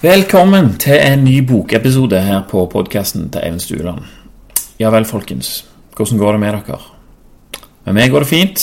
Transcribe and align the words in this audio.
Velkommen 0.00 0.78
til 0.80 0.96
en 0.96 1.26
ny 1.26 1.42
bokepisode 1.44 2.16
her 2.24 2.38
på 2.48 2.62
podkasten 2.72 3.26
til 3.28 3.42
Eivind 3.44 3.60
Stueland. 3.60 4.06
Ja 4.80 4.88
vel, 4.88 5.04
folkens. 5.04 5.66
Hvordan 5.92 6.16
går 6.16 6.32
det 6.32 6.40
med 6.40 6.56
dere? 6.56 6.78
Med 7.84 7.98
meg 7.98 8.08
går 8.08 8.24
det 8.24 8.30
fint. 8.30 8.62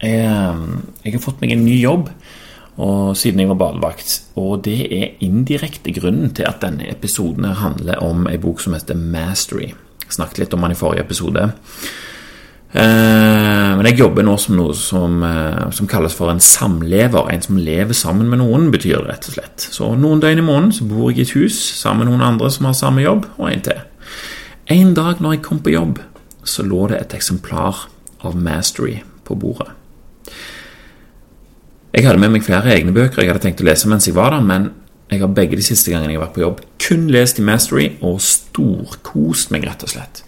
Jeg, 0.00 0.22
eh, 0.22 0.62
jeg, 1.04 1.12
har 1.12 1.20
fått 1.20 1.44
meg 1.44 1.52
en 1.52 1.66
ny 1.66 1.76
jobb 1.76 2.08
og 2.80 3.12
siden 3.20 3.44
jeg 3.44 3.50
var 3.50 3.60
badevakt. 3.60 4.14
Og 4.40 4.64
det 4.64 4.78
er 4.88 5.12
indirekte 5.20 5.92
grunnen 5.92 6.32
til 6.32 6.48
at 6.48 6.64
denne 6.64 6.88
episoden 6.88 7.44
handler 7.44 8.00
om 8.00 8.24
ei 8.32 8.40
bok 8.40 8.64
som 8.64 8.72
heter 8.72 8.96
Mastery. 8.96 9.74
Jeg 10.06 10.16
snakket 10.16 10.40
litt 10.40 10.56
om 10.56 10.64
den 10.64 10.72
i 10.72 10.80
forrige 10.80 11.04
episode. 11.04 11.50
Eh, 12.72 13.72
men 13.76 13.84
jeg 13.84 13.98
jobber 13.98 14.24
nå 14.24 14.38
som 14.40 14.56
noe 14.56 14.72
som, 14.76 15.18
eh, 15.26 15.70
som, 15.76 15.88
kalles 15.88 16.14
for 16.16 16.32
en 16.32 16.40
samlever. 16.40 17.28
En 17.28 17.42
som 17.42 17.58
lever 17.60 17.92
sammen 17.92 18.30
med 18.30 18.40
noen, 18.40 18.70
betyr 18.72 19.02
det 19.02 19.10
rett 19.10 19.28
og 19.28 19.34
slett. 19.36 19.66
Så 19.76 19.90
noen 19.96 20.20
døgn 20.20 20.40
i 20.40 20.46
måneden 20.46 20.72
så 20.72 20.88
bor 20.88 21.10
jeg 21.10 21.18
i 21.18 21.22
et 21.22 21.36
hus 21.36 21.58
sammen 21.76 22.06
med 22.06 22.14
noen 22.14 22.32
andre 22.32 22.50
som 22.50 22.66
har 22.66 22.78
samme 22.78 23.04
jobb, 23.04 23.26
og 23.36 23.50
en 23.50 23.60
til. 23.60 23.82
En 24.72 24.94
dag 24.94 25.20
når 25.20 25.36
jeg 25.36 25.42
kom 25.42 25.60
på 25.60 25.74
jobb, 25.74 26.00
så 26.44 26.64
lå 26.64 26.88
det 26.88 27.00
et 27.00 27.14
eksemplar 27.14 27.88
av 28.24 28.36
Mastery 28.36 29.02
på 29.24 29.36
bordet. 29.36 29.68
Jeg 31.92 32.06
hadde 32.06 32.18
med 32.18 32.32
meg 32.32 32.44
flere 32.46 32.72
egne 32.72 32.94
bøker 32.94 33.20
jeg 33.20 33.28
hadde 33.28 33.42
tenkt 33.44 33.60
å 33.60 33.66
lese 33.68 33.88
mens 33.90 34.06
jeg 34.08 34.16
var 34.16 34.32
der, 34.32 34.40
men 34.40 34.70
jeg 35.12 35.22
har 35.22 35.32
begge 35.36 35.58
de 35.58 35.64
siste 35.64 35.92
gangene 35.92 36.14
jeg 36.14 36.20
har 36.20 36.26
vært 36.26 36.36
på 36.36 36.42
jobb, 36.44 36.62
kun 36.82 37.06
lest 37.12 37.40
i 37.40 37.44
Mastery 37.46 37.86
og 38.04 38.20
storkost 38.24 39.52
meg, 39.52 39.66
rett 39.68 39.84
og 39.84 39.92
slett. 39.92 40.22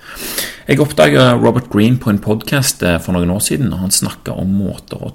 Jeg 0.69 0.80
oppdaga 0.80 1.33
Robert 1.38 1.70
Green 1.73 1.97
på 2.01 2.12
en 2.12 2.20
podkast 2.23 2.84
eh, 2.87 2.98
for 3.02 3.16
noen 3.16 3.33
år 3.34 3.42
siden, 3.45 3.73
og 3.73 3.83
han 3.84 3.95
snakka 3.95 4.37
om 4.41 4.55
måter 4.61 5.01
å, 5.01 5.12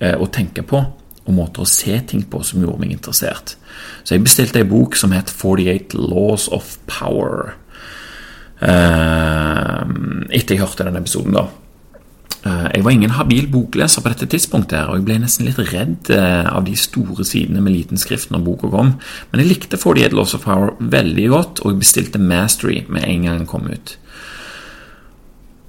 eh, 0.00 0.16
å, 0.16 0.28
tenke 0.32 0.64
på 0.66 0.80
og 0.80 1.36
måter 1.36 1.62
å 1.62 1.68
se 1.68 1.98
ting 2.10 2.24
på 2.26 2.42
som 2.46 2.62
gjorde 2.62 2.80
meg 2.82 2.94
interessert. 2.96 3.56
Så 4.02 4.16
jeg 4.16 4.24
bestilte 4.26 4.62
ei 4.62 4.68
bok 4.68 4.96
som 4.98 5.14
het 5.14 5.30
48 5.30 5.98
Laws 5.98 6.48
of 6.54 6.76
Power. 6.90 7.54
Uh, 8.60 9.84
etter 10.36 10.56
jeg 10.56 10.60
hørte 10.60 10.84
den 10.84 10.98
episoden, 10.98 11.36
da. 11.36 11.46
Uh, 12.40 12.70
jeg 12.72 12.84
var 12.86 12.94
ingen 12.94 13.12
habil 13.12 13.48
bokleser 13.52 14.00
på 14.00 14.12
dette 14.14 14.28
tidspunktet, 14.32 14.78
her, 14.78 14.88
og 14.88 15.00
jeg 15.00 15.06
ble 15.10 15.18
nesten 15.20 15.44
litt 15.44 15.58
redd 15.60 16.08
uh, 16.14 16.48
av 16.48 16.64
de 16.64 16.76
store 16.78 17.26
sidene 17.28 17.60
med 17.60 17.74
liten 17.74 18.00
skrift 18.00 18.32
når 18.32 18.44
boka 18.46 18.70
kom. 18.72 18.94
Men 19.30 19.42
jeg 19.42 19.50
likte 19.50 19.80
48 19.80 20.16
Laws 20.16 20.32
of 20.38 20.46
Power 20.46 20.72
veldig 20.80 21.26
godt, 21.34 21.60
og 21.60 21.74
jeg 21.74 21.82
bestilte 21.82 22.22
Mastery 22.22 22.86
med 22.88 23.04
en 23.04 23.26
gang 23.26 23.42
den 23.42 23.50
kom 23.50 23.68
ut. 23.68 23.96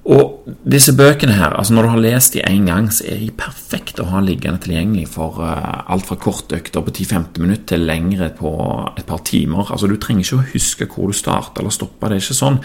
Og 0.02 0.48
disse 0.66 0.94
bøkene 0.98 1.36
her, 1.36 1.52
altså 1.54 1.76
når 1.76 1.86
du 1.86 1.90
har 1.92 2.00
lest 2.02 2.34
de 2.34 2.40
én 2.42 2.64
gang, 2.66 2.88
så 2.90 3.04
er 3.06 3.20
de 3.20 3.28
perfekte 3.38 4.02
å 4.02 4.08
ha 4.10 4.22
liggende 4.24 4.64
tilgjengelig 4.64 5.10
for 5.12 5.38
uh, 5.44 5.84
alt 5.92 6.08
fra 6.08 6.16
kortøkter 6.18 6.82
på 6.82 6.94
10-15 6.94 7.44
minutter 7.44 7.68
til 7.74 7.84
lengre 7.86 8.30
på 8.38 8.54
et 8.96 9.06
par 9.06 9.20
timer. 9.28 9.68
Altså 9.68 9.92
Du 9.92 9.98
trenger 10.00 10.24
ikke 10.24 10.40
å 10.40 10.48
huske 10.54 10.88
hvor 10.90 11.12
du 11.12 11.20
starta 11.20 11.60
eller 11.60 11.76
stoppa, 11.76 12.08
det 12.08 12.18
er 12.18 12.24
ikke 12.24 12.38
sånn. 12.40 12.58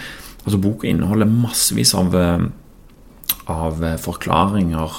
Altså 0.46 0.62
Boka 0.64 0.88
inneholder 0.88 1.30
massevis 1.30 1.92
av, 1.98 2.16
av 3.48 3.80
forklaringer 4.02 4.98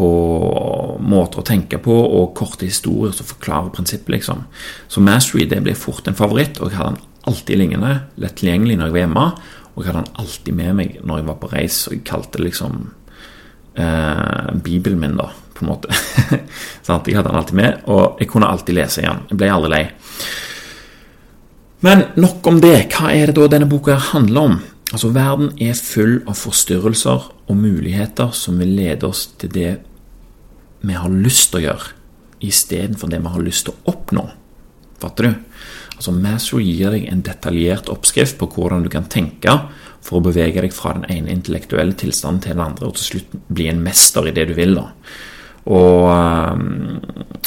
på 0.00 0.10
måter 1.02 1.42
å 1.42 1.46
tenke 1.46 1.80
på 1.82 1.92
og 1.92 2.32
korte 2.38 2.68
historier 2.68 3.12
som 3.16 3.28
forklarer 3.28 3.72
prinsippet, 3.74 4.14
liksom. 4.14 4.44
Så 4.88 5.02
Mastery 5.04 5.46
det 5.50 5.60
ble 5.64 5.74
fort 5.76 6.08
en 6.08 6.16
favoritt, 6.16 6.60
og 6.60 6.70
jeg 6.70 6.80
hadde 6.80 6.94
den 6.96 7.08
alltid 7.28 7.60
liggende, 7.60 7.92
lett 8.22 8.38
tilgjengelig 8.40 8.78
når 8.78 8.88
jeg 8.88 8.96
var 8.96 9.04
hjemme. 9.04 9.26
Og 9.74 9.82
jeg 9.82 9.90
hadde 9.90 10.04
den 10.06 10.22
alltid 10.24 10.58
med 10.60 10.78
meg 10.78 10.96
når 11.04 11.20
jeg 11.20 11.28
var 11.28 11.38
på 11.42 11.52
reis, 11.52 11.82
og 11.88 11.96
jeg 11.96 12.06
kalte 12.08 12.38
det 12.38 12.46
liksom 12.48 12.78
eh, 13.76 14.48
Bibelen 14.64 15.02
min, 15.02 15.18
da, 15.20 15.28
på 15.56 15.66
en 15.66 15.72
måte. 15.74 15.92
sånn 16.86 17.04
jeg 17.04 17.18
hadde 17.18 17.28
den 17.28 17.40
alltid 17.42 17.60
med, 17.60 17.84
og 17.92 18.22
jeg 18.22 18.32
kunne 18.32 18.50
alltid 18.50 18.80
lese 18.80 19.04
igjen. 19.04 19.24
Jeg 19.30 19.42
ble 19.42 19.52
aldri 19.52 19.74
lei. 19.74 19.84
Men 21.84 22.10
nok 22.20 22.44
om 22.48 22.60
det. 22.60 22.76
Hva 22.92 23.12
er 23.16 23.30
det 23.30 23.38
da 23.38 23.52
denne 23.52 23.68
boka 23.68 23.96
handler 24.10 24.48
om? 24.48 24.58
Altså, 24.90 25.12
Verden 25.14 25.52
er 25.62 25.78
full 25.78 26.18
av 26.26 26.38
forstyrrelser 26.40 27.28
og 27.50 27.56
muligheter 27.58 28.34
som 28.34 28.58
vil 28.58 28.74
lede 28.74 29.06
oss 29.06 29.28
til 29.38 29.52
det 29.54 29.72
vi 30.80 30.96
har 30.96 31.12
lyst 31.12 31.50
til 31.52 31.60
å 31.60 31.66
gjøre, 31.68 31.92
istedenfor 32.42 33.12
det 33.12 33.20
vi 33.22 33.34
har 33.34 33.44
lyst 33.44 33.68
til 33.68 33.76
å 33.76 33.92
oppnå. 33.92 34.24
Fatter 35.00 35.28
du? 35.28 35.34
Altså 36.00 36.14
Masrow 36.16 36.62
gir 36.64 36.94
deg 36.94 37.06
en 37.10 37.22
detaljert 37.24 37.90
oppskrift 37.92 38.38
på 38.40 38.48
hvordan 38.54 38.86
du 38.86 38.90
kan 38.92 39.08
tenke 39.12 39.52
for 40.00 40.18
å 40.18 40.24
bevege 40.24 40.62
deg 40.64 40.72
fra 40.72 40.94
den 40.96 41.04
ene 41.12 41.34
intellektuelle 41.34 41.92
tilstanden 42.00 42.40
til 42.46 42.56
den 42.56 42.64
andre, 42.64 42.88
og 42.88 42.96
til 42.96 43.20
slutt 43.20 43.34
bli 43.52 43.68
en 43.68 43.82
mester 43.84 44.26
i 44.26 44.32
det 44.34 44.46
du 44.48 44.54
vil. 44.56 44.78
da. 44.78 44.86
Og 45.68 46.08
um, 46.08 47.00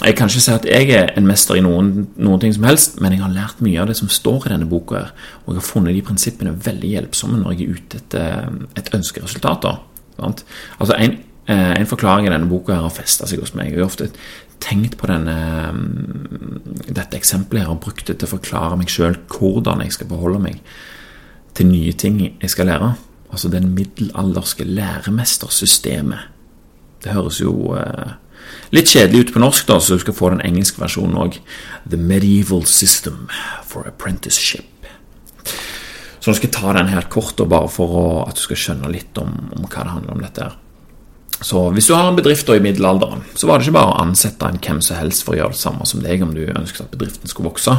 Jeg 0.05 0.15
kan 0.17 0.29
ikke 0.29 0.41
si 0.41 0.51
at 0.53 0.65
jeg 0.69 0.89
er 0.93 1.11
en 1.17 1.27
mester 1.27 1.57
i 1.57 1.63
noen, 1.63 2.07
noen, 2.17 2.39
ting 2.41 2.53
som 2.53 2.65
helst, 2.67 2.99
men 3.01 3.13
jeg 3.13 3.21
har 3.23 3.33
lært 3.33 3.61
mye 3.63 3.81
av 3.81 3.89
det 3.89 3.97
som 3.97 4.09
står 4.09 4.47
i 4.47 4.53
denne 4.53 4.69
boka, 4.69 4.99
her, 4.99 5.11
og 5.45 5.53
jeg 5.53 5.61
har 5.61 5.67
funnet 5.67 5.95
de 5.95 6.05
prinsippene 6.05 6.55
veldig 6.65 6.89
hjelpsomme 6.95 7.39
når 7.41 7.53
jeg 7.53 7.61
er 7.67 7.77
ute 7.77 8.01
etter 8.01 8.79
et 8.79 8.89
ønskeresultat. 8.97 9.61
da. 9.65 9.77
Altså 10.23 10.97
en, 10.97 11.17
eh, 11.47 11.73
en 11.79 11.89
forklaring 11.89 12.27
i 12.27 12.33
denne 12.33 12.49
boka 12.49 12.73
her 12.73 12.81
har 12.87 12.95
festa 12.95 13.29
seg 13.29 13.39
hos 13.39 13.53
meg. 13.55 13.71
Jeg 13.71 13.79
har 13.79 13.85
ofte 13.85 14.09
tenkt 14.63 14.97
på 14.97 15.07
denne, 15.07 15.37
mm, 15.73 16.83
dette 16.89 17.17
eksempelet 17.17 17.63
her 17.63 17.73
og 17.73 17.81
brukt 17.81 18.07
det 18.07 18.19
til 18.19 18.27
å 18.27 18.35
forklare 18.35 18.77
meg 18.77 18.91
sjøl 18.91 19.17
hvordan 19.29 19.81
jeg 19.83 19.93
skal 19.97 20.07
beholde 20.07 20.39
meg 20.39 20.61
til 21.53 21.69
nye 21.69 21.93
ting 21.93 22.19
jeg 22.41 22.49
skal 22.49 22.69
lære. 22.71 22.95
Altså 23.31 23.49
den 23.49 23.73
middelalderske 23.75 24.63
læremestersystemet. 24.63 26.32
Det 27.03 27.13
høres 27.15 27.39
jo 27.43 27.73
eh, 27.77 28.15
litt 28.75 28.91
kjedelig 28.91 29.27
ut 29.27 29.33
på 29.35 29.43
norsk, 29.43 29.67
da, 29.69 29.79
så 29.79 29.97
du 29.97 30.03
skal 30.03 30.17
få 30.17 30.31
den 30.33 30.43
engelske 30.45 30.81
versjonen 30.81 31.19
òg. 31.19 31.39
The 31.89 31.99
Medieval 31.99 32.65
System 32.69 33.27
for 33.67 33.87
Apprenticeship. 33.89 34.69
Så 36.23 36.31
nå 36.31 36.37
skal 36.37 36.47
jeg 36.47 36.55
ta 36.55 36.73
den 36.77 36.91
helt 36.93 37.11
kort, 37.11 37.39
og 37.43 37.49
bare 37.51 37.71
for 37.71 37.95
å, 37.99 38.03
at 38.23 38.39
du 38.39 38.45
skal 38.45 38.59
skjønne 38.59 38.91
litt 38.93 39.17
om, 39.19 39.33
om 39.51 39.65
hva 39.67 39.83
det 39.83 39.95
handler 39.97 40.15
om 40.15 40.23
dette. 40.23 40.47
her. 40.47 40.59
Så 41.43 41.65
hvis 41.75 41.89
du 41.89 41.95
har 41.97 42.07
en 42.07 42.15
bedrift 42.15 42.47
i 42.53 42.61
middelalderen, 42.63 43.25
så 43.35 43.49
var 43.49 43.59
det 43.59 43.67
ikke 43.67 43.75
bare 43.75 43.91
å 43.91 44.01
ansette 44.05 44.47
en 44.47 44.61
hvem 44.63 44.79
som 44.85 44.99
helst 45.01 45.25
for 45.25 45.35
å 45.35 45.41
gjøre 45.41 45.55
det 45.57 45.59
samme 45.59 45.87
som 45.89 46.03
deg 46.03 46.23
om 46.23 46.31
du 46.31 46.45
ønsket 46.45 46.85
at 46.85 46.93
bedriften 46.95 47.31
skulle 47.31 47.49
vokse. 47.49 47.75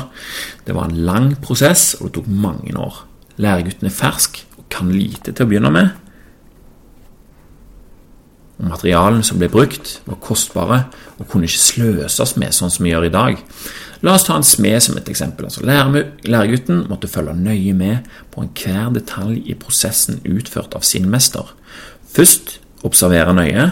Det 0.66 0.76
var 0.76 0.90
en 0.90 1.04
lang 1.08 1.30
prosess, 1.40 1.94
og 1.96 2.10
det 2.10 2.18
tok 2.18 2.28
mange 2.28 2.74
år. 2.76 3.00
Læregutten 3.40 3.88
er 3.88 3.94
fersk 3.94 4.42
og 4.58 4.66
kan 4.74 4.92
lite 4.92 5.32
til 5.32 5.46
å 5.46 5.48
begynne 5.48 5.72
med. 5.72 6.03
Og 8.58 8.68
Materialene 8.70 9.26
som 9.26 9.40
ble 9.40 9.48
brukt, 9.50 9.98
var 10.06 10.20
kostbare 10.22 10.84
og 11.18 11.26
kunne 11.30 11.48
ikke 11.48 11.62
sløses 11.62 12.36
med 12.38 12.54
sånn 12.54 12.72
som 12.72 12.86
vi 12.86 12.92
gjør 12.92 13.08
i 13.08 13.14
dag. 13.14 13.40
La 14.04 14.14
oss 14.14 14.26
ta 14.26 14.36
en 14.36 14.46
smed 14.46 14.82
som 14.84 14.98
et 14.98 15.08
eksempel. 15.08 15.48
Altså, 15.48 15.64
læregutten 15.64 16.84
måtte 16.90 17.10
følge 17.10 17.34
nøye 17.38 17.72
med 17.76 18.10
på 18.34 18.44
enhver 18.44 18.92
detalj 18.94 19.40
i 19.48 19.56
prosessen 19.58 20.20
utført 20.28 20.76
av 20.76 20.84
sin 20.86 21.08
mester. 21.10 21.48
Først 22.14 22.58
observere 22.84 23.34
nøye, 23.34 23.70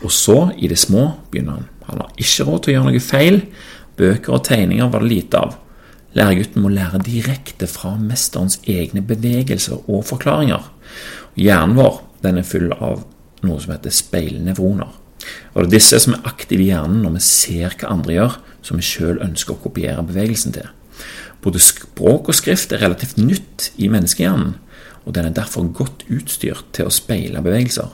og 0.00 0.12
så, 0.16 0.38
i 0.56 0.70
det 0.70 0.78
små, 0.80 1.10
begynner 1.30 1.58
han. 1.58 1.68
Han 1.90 2.00
har 2.00 2.14
ikke 2.16 2.46
råd 2.48 2.62
til 2.62 2.72
å 2.72 2.76
gjøre 2.78 2.88
noe 2.88 3.04
feil. 3.04 3.40
Bøker 4.00 4.38
og 4.38 4.44
tegninger 4.48 4.88
var 4.90 5.04
det 5.04 5.12
lite 5.12 5.42
av. 5.44 5.58
Læregutten 6.16 6.64
må 6.64 6.72
lære 6.72 7.02
direkte 7.06 7.68
fra 7.70 7.92
mesterens 8.00 8.58
egne 8.64 9.02
bevegelser 9.06 9.84
og 9.90 10.06
forklaringer. 10.08 10.64
Hjernen 11.38 11.76
vår 11.78 12.00
den 12.24 12.40
er 12.40 12.48
full 12.48 12.72
av 12.74 13.04
noe 13.46 13.60
som 13.62 13.74
heter 13.74 13.94
speilnevroner. 13.94 14.90
Og 15.54 15.62
Det 15.62 15.66
er 15.66 15.74
disse 15.76 16.00
som 16.00 16.16
er 16.16 16.26
aktive 16.28 16.64
i 16.64 16.70
hjernen 16.70 17.02
når 17.04 17.18
vi 17.18 17.24
ser 17.24 17.76
hva 17.76 17.92
andre 17.92 18.16
gjør, 18.16 18.38
som 18.62 18.80
vi 18.80 18.86
sjøl 18.86 19.20
ønsker 19.24 19.56
å 19.56 19.62
kopiere 19.62 20.04
bevegelsen 20.06 20.54
til. 20.56 20.68
Både 21.40 21.62
språk 21.64 22.28
og 22.28 22.36
skrift 22.36 22.72
er 22.72 22.82
relativt 22.84 23.20
nytt 23.20 23.70
i 23.80 23.88
menneskehjernen, 23.92 24.54
og 25.06 25.14
den 25.16 25.30
er 25.30 25.36
derfor 25.36 25.68
godt 25.72 26.04
utstyrt 26.12 26.66
til 26.76 26.88
å 26.88 26.92
speile 26.92 27.40
bevegelser. 27.44 27.88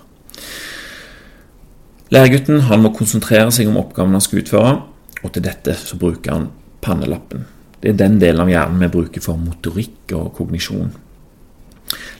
Læregutten 2.14 2.66
han 2.68 2.82
må 2.82 2.92
konsentrere 2.94 3.50
seg 3.54 3.70
om 3.70 3.78
oppgaven 3.80 4.14
han 4.14 4.22
skal 4.22 4.42
utføre, 4.42 4.74
og 5.22 5.32
til 5.34 5.46
dette 5.46 5.74
så 5.78 5.98
bruker 5.98 6.34
han 6.34 6.50
pannelappen. 6.82 7.46
Det 7.82 7.92
er 7.92 7.98
den 7.98 8.20
delen 8.22 8.44
av 8.44 8.50
hjernen 8.50 8.82
vi 8.82 8.92
bruker 8.94 9.22
for 9.22 9.38
motorikk 9.38 10.14
og 10.18 10.32
kognisjon. 10.38 10.92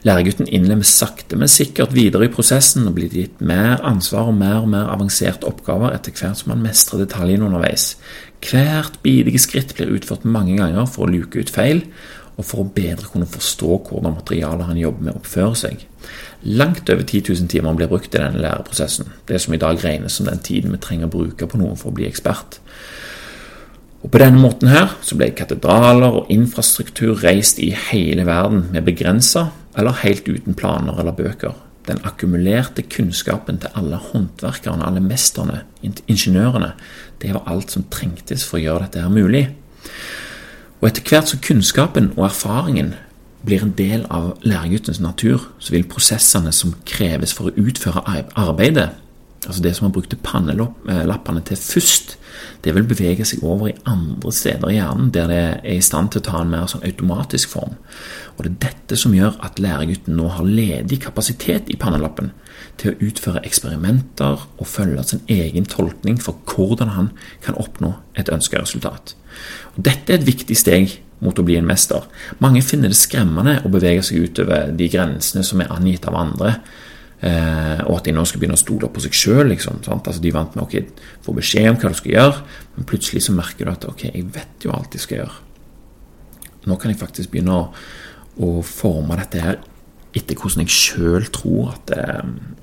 Læregutten 0.06 0.49
innlemmes 0.49 0.93
sakte, 0.93 1.37
men 1.37 1.50
sikkert 1.50 1.94
videre 1.96 2.28
i 2.28 2.32
prosessen 2.32 2.87
og 2.87 2.94
blir 2.99 3.11
gitt 3.11 3.40
mer 3.40 3.82
ansvar 3.87 4.31
og 4.31 4.37
mer 4.38 4.61
og 4.61 4.69
mer 4.73 4.93
avanserte 4.93 5.49
oppgaver 5.49 5.96
etter 5.96 6.14
hvert 6.14 6.38
som 6.40 6.55
han 6.55 6.62
mestrer 6.62 7.02
detaljene 7.02 7.49
underveis. 7.49 7.94
Hvert 8.44 9.00
bidige 9.02 9.40
skritt 9.43 9.75
blir 9.75 9.94
utført 9.96 10.28
mange 10.28 10.58
ganger 10.61 10.87
for 10.90 11.06
å 11.06 11.12
luke 11.12 11.40
ut 11.40 11.50
feil, 11.50 11.82
og 12.37 12.44
for 12.44 12.62
å 12.62 12.69
bedre 12.69 13.08
kunne 13.08 13.28
forstå 13.28 13.78
hvordan 13.88 14.19
materialet 14.19 14.69
han 14.69 14.81
jobber 14.81 15.06
med, 15.08 15.19
oppfører 15.23 15.56
seg. 15.56 15.87
Langt 16.44 16.90
over 16.93 17.02
10 17.02 17.32
000 17.32 17.49
timer 17.50 17.79
blir 17.79 17.88
brukt 17.90 18.12
i 18.12 18.20
denne 18.20 18.43
læreprosessen, 18.44 19.08
det 19.29 19.40
som 19.43 19.56
i 19.56 19.61
dag 19.61 19.81
regnes 19.82 20.19
som 20.19 20.29
den 20.29 20.43
tiden 20.44 20.75
vi 20.75 20.82
trenger 20.84 21.08
å 21.08 21.14
bruke 21.17 21.49
på 21.49 21.61
noe 21.61 21.79
for 21.81 21.90
å 21.90 21.96
bli 21.96 22.06
ekspert. 22.08 22.61
Og 24.05 24.12
På 24.12 24.20
denne 24.22 24.38
måten 24.38 24.69
her 24.70 24.93
så 25.02 25.17
ble 25.19 25.32
katedraler 25.34 26.20
og 26.20 26.29
infrastruktur 26.31 27.17
reist 27.25 27.58
i 27.58 27.72
hele 27.88 28.26
verden 28.29 28.69
med 28.70 28.84
begrensa 28.87 29.49
eller 29.76 30.02
helt 30.02 30.28
uten 30.28 30.56
planer 30.56 31.00
eller 31.00 31.17
bøker. 31.17 31.55
Den 31.87 32.00
akkumulerte 32.05 32.82
kunnskapen 32.82 33.61
til 33.62 33.70
alle 33.78 33.99
håndverkerne, 34.02 34.87
alle 34.87 35.00
mesterne, 35.00 35.62
ingeniørene, 35.82 36.73
det 37.23 37.34
var 37.34 37.46
alt 37.46 37.70
som 37.70 37.87
trengtes 37.90 38.44
for 38.46 38.58
å 38.58 38.64
gjøre 38.64 38.87
dette 38.87 39.05
her 39.05 39.12
mulig. 39.12 39.44
Og 40.81 40.88
etter 40.90 41.06
hvert 41.06 41.31
som 41.31 41.43
kunnskapen 41.44 42.11
og 42.17 42.26
erfaringen 42.26 42.94
blir 43.46 43.62
en 43.62 43.75
del 43.78 44.02
av 44.11 44.34
læreguttens 44.43 44.99
natur, 45.00 45.46
så 45.58 45.76
vil 45.76 45.87
prosessene 45.88 46.50
som 46.52 46.75
kreves 46.88 47.34
for 47.37 47.49
å 47.49 47.69
utføre 47.69 48.02
arbeidet, 48.34 48.90
altså 49.46 49.62
det 49.62 49.75
som 49.76 49.87
man 49.87 49.94
brukte 49.94 50.19
pannelappene 50.22 51.43
til 51.46 51.58
først, 51.60 52.16
det 52.64 52.75
vil 52.75 52.87
bevege 52.88 53.25
seg 53.25 53.44
over 53.46 53.70
i 53.70 53.76
andre 53.88 54.32
steder 54.34 54.70
i 54.70 54.76
hjernen, 54.76 55.12
der 55.14 55.31
det 55.31 55.38
er 55.38 55.76
i 55.76 55.84
stand 55.84 56.10
til 56.12 56.22
å 56.22 56.26
ta 56.26 56.40
en 56.43 56.50
mer 56.52 56.66
sånn 56.70 56.84
automatisk 56.87 57.52
form. 57.54 57.76
Og 58.37 58.44
det 58.44 58.50
er 58.50 58.58
dette 58.66 58.98
som 59.00 59.14
gjør 59.16 59.38
at 59.46 59.60
læregutten 59.62 60.19
nå 60.19 60.28
har 60.34 60.48
ledig 60.48 61.00
kapasitet 61.06 61.70
i 61.72 61.78
pannelappen 61.81 62.32
til 62.81 62.93
å 62.93 63.08
utføre 63.08 63.44
eksperimenter 63.48 64.44
og 64.58 64.69
følge 64.69 65.06
sin 65.08 65.25
egen 65.32 65.69
tolkning 65.70 66.20
for 66.22 66.38
hvordan 66.50 66.93
han 66.96 67.10
kan 67.44 67.56
oppnå 67.60 67.94
et 68.19 68.32
ønsket 68.32 68.66
resultat. 68.66 69.16
Og 69.76 69.84
dette 69.88 70.12
er 70.12 70.20
et 70.20 70.28
viktig 70.28 70.56
steg 70.58 70.98
mot 71.25 71.38
å 71.38 71.44
bli 71.46 71.56
en 71.56 71.69
mester. 71.69 72.04
Mange 72.44 72.60
finner 72.64 72.93
det 72.93 72.98
skremmende 72.98 73.60
å 73.64 73.72
bevege 73.72 74.04
seg 74.04 74.28
utover 74.28 74.72
de 74.76 74.88
grensene 74.93 75.44
som 75.46 75.62
er 75.62 75.72
angitt 75.72 76.04
av 76.08 76.19
andre, 76.20 76.58
Eh, 77.24 77.78
og 77.86 77.94
at 77.96 78.08
de 78.08 78.12
nå 78.12 78.26
skal 78.28 78.42
begynne 78.42 78.58
å 78.58 78.60
stole 78.60 78.90
på 78.92 79.02
seg 79.04 79.16
sjøl. 79.16 79.46
Liksom, 79.52 79.80
altså, 79.88 80.20
de 80.22 80.34
vant 80.34 80.56
med 80.56 80.64
å 80.64 80.66
okay, 80.66 80.84
få 81.24 81.36
beskjed 81.36 81.70
om 81.70 81.78
hva 81.80 81.92
du 81.92 82.00
skal 82.00 82.14
gjøre, 82.16 82.42
men 82.76 82.88
plutselig 82.88 83.24
så 83.26 83.36
merker 83.36 83.68
du 83.68 83.72
at 83.72 83.86
ok, 83.88 84.08
jeg 84.10 84.26
vet 84.34 84.66
jo 84.66 84.74
alt 84.76 84.96
jeg 84.96 85.06
skal 85.06 85.22
gjøre. 85.22 85.38
Nå 86.66 86.76
kan 86.82 86.92
jeg 86.92 87.00
faktisk 87.00 87.32
begynne 87.32 87.56
å, 87.56 87.64
å 88.42 88.52
forme 88.66 89.16
dette 89.20 89.42
her 89.42 89.62
etter 90.16 90.38
hvordan 90.38 90.64
jeg 90.64 90.72
sjøl 90.72 91.26
tror 91.32 91.74
at 91.74 91.90
det 91.90 92.04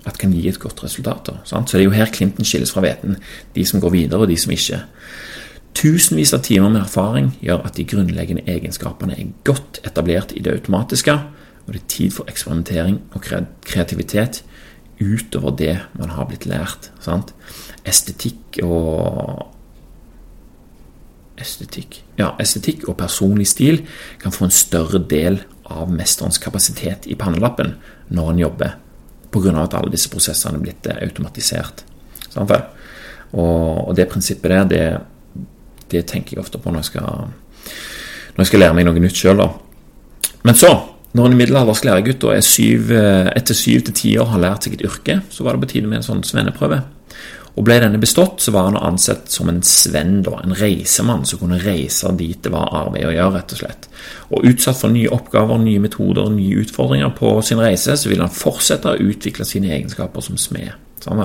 eh, 0.10 0.16
kan 0.20 0.34
gi 0.34 0.48
et 0.50 0.62
godt 0.62 0.84
resultat. 0.86 1.30
Så 1.46 1.60
det 1.70 1.84
er 1.84 1.88
jo 1.88 1.96
her 1.96 2.12
Clinton 2.14 2.48
skilles 2.48 2.74
fra 2.74 2.82
hveten. 2.86 3.20
De 3.54 3.66
som 3.68 3.82
går 3.82 3.94
videre, 3.94 4.24
og 4.24 4.32
de 4.32 4.38
som 4.40 4.54
ikke. 4.54 4.82
Tusenvis 5.78 6.34
av 6.36 6.44
timer 6.46 6.70
med 6.70 6.84
erfaring 6.84 7.32
gjør 7.42 7.66
at 7.68 7.78
de 7.78 7.86
grunnleggende 7.90 8.46
egenskapene 8.50 9.16
er 9.18 9.32
godt 9.48 9.82
etablert 9.86 10.34
i 10.38 10.44
det 10.46 10.60
automatiske, 10.60 11.16
og 11.66 11.74
det 11.74 11.82
er 11.82 11.92
tid 11.92 12.12
for 12.12 12.30
eksperimentering 12.32 13.00
og 13.16 13.24
kreativitet 13.64 14.44
utover 15.02 15.56
det 15.58 15.78
man 15.98 16.14
har 16.16 16.28
blitt 16.30 16.46
lært. 16.50 16.92
Sant? 17.04 17.34
Estetikk 17.88 18.62
og 18.64 19.50
Estetikk 21.40 22.04
Ja, 22.20 22.36
estetikk 22.40 22.86
og 22.92 23.00
personlig 23.00 23.48
stil 23.50 23.82
kan 24.22 24.32
få 24.32 24.46
en 24.46 24.54
større 24.54 25.02
del 25.02 25.40
av 25.66 25.90
mesterens 25.90 26.38
kapasitet 26.38 27.08
i 27.10 27.18
pannelappen 27.18 27.74
når 28.14 28.28
han 28.30 28.42
jobber, 28.44 28.76
pga. 29.34 29.56
at 29.64 29.74
alle 29.74 29.92
disse 29.92 30.12
prosessene 30.14 30.60
er 30.60 30.62
blitt 30.62 30.88
eh, 30.88 31.02
automatisert. 31.02 31.84
Og, 32.36 33.88
og, 33.88 33.96
det 33.98 34.10
prinsippet 34.12 34.52
der, 34.52 34.64
det, 34.70 35.44
det, 35.90 36.06
tenker 36.06 36.36
jeg 36.36 36.44
ofte 36.44 36.62
på 36.62 36.70
når 36.70 36.84
jeg 36.84 36.92
skal, 36.92 37.34
når 38.36 38.44
jeg 38.44 38.52
skal 38.52 38.60
lære 38.60 38.78
meg 38.78 38.86
noe 38.86 39.02
nytt 39.02 39.18
sjøl. 39.18 39.42
Men 40.44 40.60
så 40.60 40.70
når 41.14 41.30
en 41.30 41.38
middelaldersk 41.38 41.86
læregutt 41.86 42.26
eh, 42.26 43.30
etter 43.38 43.58
syv 43.58 43.86
til 43.86 43.94
ti 43.94 44.18
år 44.18 44.32
har 44.34 44.42
lært 44.42 44.66
seg 44.66 44.78
et 44.78 44.86
yrke, 44.88 45.22
så 45.30 45.46
var 45.46 45.56
det 45.56 45.66
på 45.66 45.74
tide 45.76 45.90
med 45.90 46.02
en 46.02 46.08
sånn 46.08 46.24
svenneprøve. 46.26 46.82
Og 47.54 47.68
Ble 47.68 47.76
denne 47.84 48.00
bestått, 48.02 48.42
så 48.42 48.50
var 48.56 48.72
han 48.72 48.80
ansett 48.82 49.28
som 49.30 49.50
en 49.52 49.60
svenn, 49.62 50.24
en 50.26 50.56
reisemann 50.58 51.22
som 51.30 51.38
kunne 51.38 51.60
reise 51.62 52.10
dit 52.18 52.40
det 52.42 52.50
var 52.50 52.74
arbeid 52.80 53.06
å 53.06 53.14
gjøre. 53.14 53.36
rett 53.36 53.54
og 53.54 53.60
slett. 53.62 53.86
Og 54.34 54.48
Utsatt 54.50 54.80
for 54.80 54.90
nye 54.90 55.12
oppgaver, 55.14 55.62
nye 55.62 55.84
metoder 55.84 56.26
og 56.26 56.34
nye 56.34 56.64
utfordringer 56.64 57.14
på 57.14 57.36
sin 57.46 57.62
reise, 57.62 57.94
så 57.94 58.10
ville 58.10 58.26
han 58.26 58.34
fortsette 58.34 58.90
å 58.90 58.98
utvikle 58.98 59.46
sine 59.46 59.70
egenskaper 59.70 60.26
som 60.26 60.38
smed. 60.42 60.74
Sånn 61.04 61.22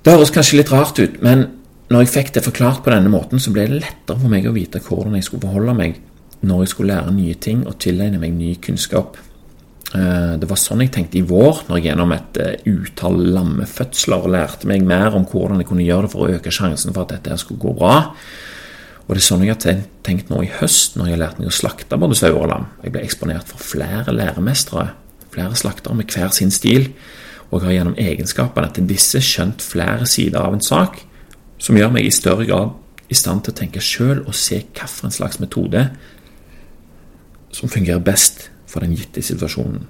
det 0.00 0.12
høres 0.12 0.32
kanskje 0.32 0.60
litt 0.60 0.70
rart 0.72 0.96
ut, 0.96 1.18
men 1.20 1.46
når 1.92 2.04
jeg 2.04 2.12
fikk 2.14 2.30
det 2.36 2.44
forklart 2.46 2.84
på 2.84 2.92
denne 2.92 3.10
måten, 3.12 3.40
så 3.40 3.52
ble 3.52 3.66
det 3.68 3.80
lettere 3.82 4.16
for 4.16 4.32
meg 4.32 4.46
å 4.48 4.54
vite 4.54 4.80
hvordan 4.80 5.16
jeg 5.18 5.26
skulle 5.26 5.44
forholde 5.44 5.74
meg 5.76 5.98
når 6.46 6.62
jeg 6.62 6.72
skulle 6.72 6.94
lære 6.94 7.16
nye 7.16 7.36
ting 7.40 7.66
og 7.68 7.78
tilegne 7.82 8.20
meg 8.20 8.32
ny 8.36 8.54
kunnskap. 8.64 9.18
Eh, 9.90 10.36
det 10.38 10.46
var 10.48 10.60
sånn 10.60 10.84
jeg 10.84 10.92
tenkte 10.94 11.18
i 11.18 11.26
vår, 11.26 11.64
når 11.68 11.80
jeg 11.80 11.88
gjennom 11.88 12.14
et 12.14 12.38
eh, 12.40 12.68
utall 12.70 13.18
lammefødsler 13.34 14.28
lærte 14.30 14.70
meg 14.70 14.86
mer 14.86 15.16
om 15.18 15.26
hvordan 15.28 15.60
jeg 15.60 15.68
kunne 15.70 15.86
gjøre 15.86 16.06
det 16.06 16.12
for 16.14 16.24
å 16.24 16.38
øke 16.38 16.54
sjansen 16.54 16.94
for 16.94 17.04
at 17.04 17.16
dette 17.16 17.40
skulle 17.42 17.62
gå 17.62 17.74
bra. 17.76 17.96
Og 19.08 19.16
det 19.16 19.18
er 19.18 19.26
sånn 19.26 19.42
jeg 19.42 19.56
har 19.56 19.80
tenkt 20.06 20.28
nå 20.30 20.44
i 20.46 20.52
høst, 20.60 20.94
når 20.94 21.08
jeg 21.08 21.16
har 21.16 21.22
lært 21.24 21.40
meg 21.40 21.50
å 21.50 21.56
slakte 21.56 21.98
både 21.98 22.18
sauer 22.20 22.44
og 22.44 22.52
lam. 22.52 22.68
Jeg 22.84 22.94
ble 22.94 23.02
eksponert 23.02 23.50
for 23.50 23.64
flere 23.72 24.14
læremestere, 24.14 24.92
flere 25.34 25.58
slaktere 25.58 25.98
med 25.98 26.14
hver 26.14 26.30
sin 26.36 26.54
stil, 26.54 26.92
og 27.50 27.58
jeg 27.58 27.66
har 27.66 27.76
gjennom 27.80 27.98
egenskapene 27.98 28.70
til 28.76 28.86
disse 28.86 29.18
skjønt 29.26 29.64
flere 29.66 30.06
sider 30.06 30.38
av 30.38 30.54
en 30.54 30.62
sak, 30.62 31.02
som 31.58 31.76
gjør 31.76 31.90
meg 31.96 32.06
i 32.06 32.14
større 32.14 32.46
grad 32.46 32.78
i 33.10 33.18
stand 33.18 33.42
til 33.42 33.52
å 33.52 33.58
tenke 33.58 33.82
sjøl 33.82 34.22
og 34.22 34.36
se 34.38 34.60
hvilken 34.62 35.10
slags 35.10 35.40
metode 35.42 35.88
som 37.60 37.72
fungerer 37.72 38.02
best 38.04 38.48
for 38.70 38.84
den 38.84 38.94
gitte 38.96 39.22
situasjonen. 39.24 39.82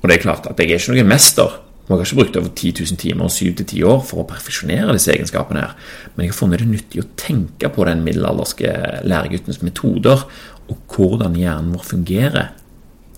Og 0.00 0.08
det 0.08 0.16
er 0.16 0.22
klart 0.22 0.46
at 0.48 0.60
jeg 0.60 0.72
er 0.72 0.80
ikke 0.80 0.94
noen 0.96 1.10
mester. 1.10 1.58
Jeg 1.90 1.96
har 1.98 2.06
ikke 2.06 2.20
brukt 2.20 2.36
over 2.38 2.52
10 2.54 2.70
000 2.78 2.98
timer 3.02 3.26
og 3.26 3.34
7-10 3.34 3.80
år 3.90 3.98
for 4.06 4.22
å 4.22 4.28
perfeksjonere 4.30 4.94
disse 4.94 5.10
egenskapene. 5.12 5.60
her, 5.60 5.74
Men 6.14 6.24
jeg 6.24 6.32
har 6.32 6.38
funnet 6.38 6.62
det 6.62 6.68
nyttig 6.68 7.02
å 7.02 7.08
tenke 7.16 7.68
på 7.68 7.84
den 7.84 8.04
middelalderske 8.06 9.02
læreguttens 9.02 9.60
metoder, 9.62 10.24
og 10.70 10.78
hvordan 10.94 11.34
hjernen 11.34 11.74
vår 11.74 11.84
fungerer. 11.84 12.52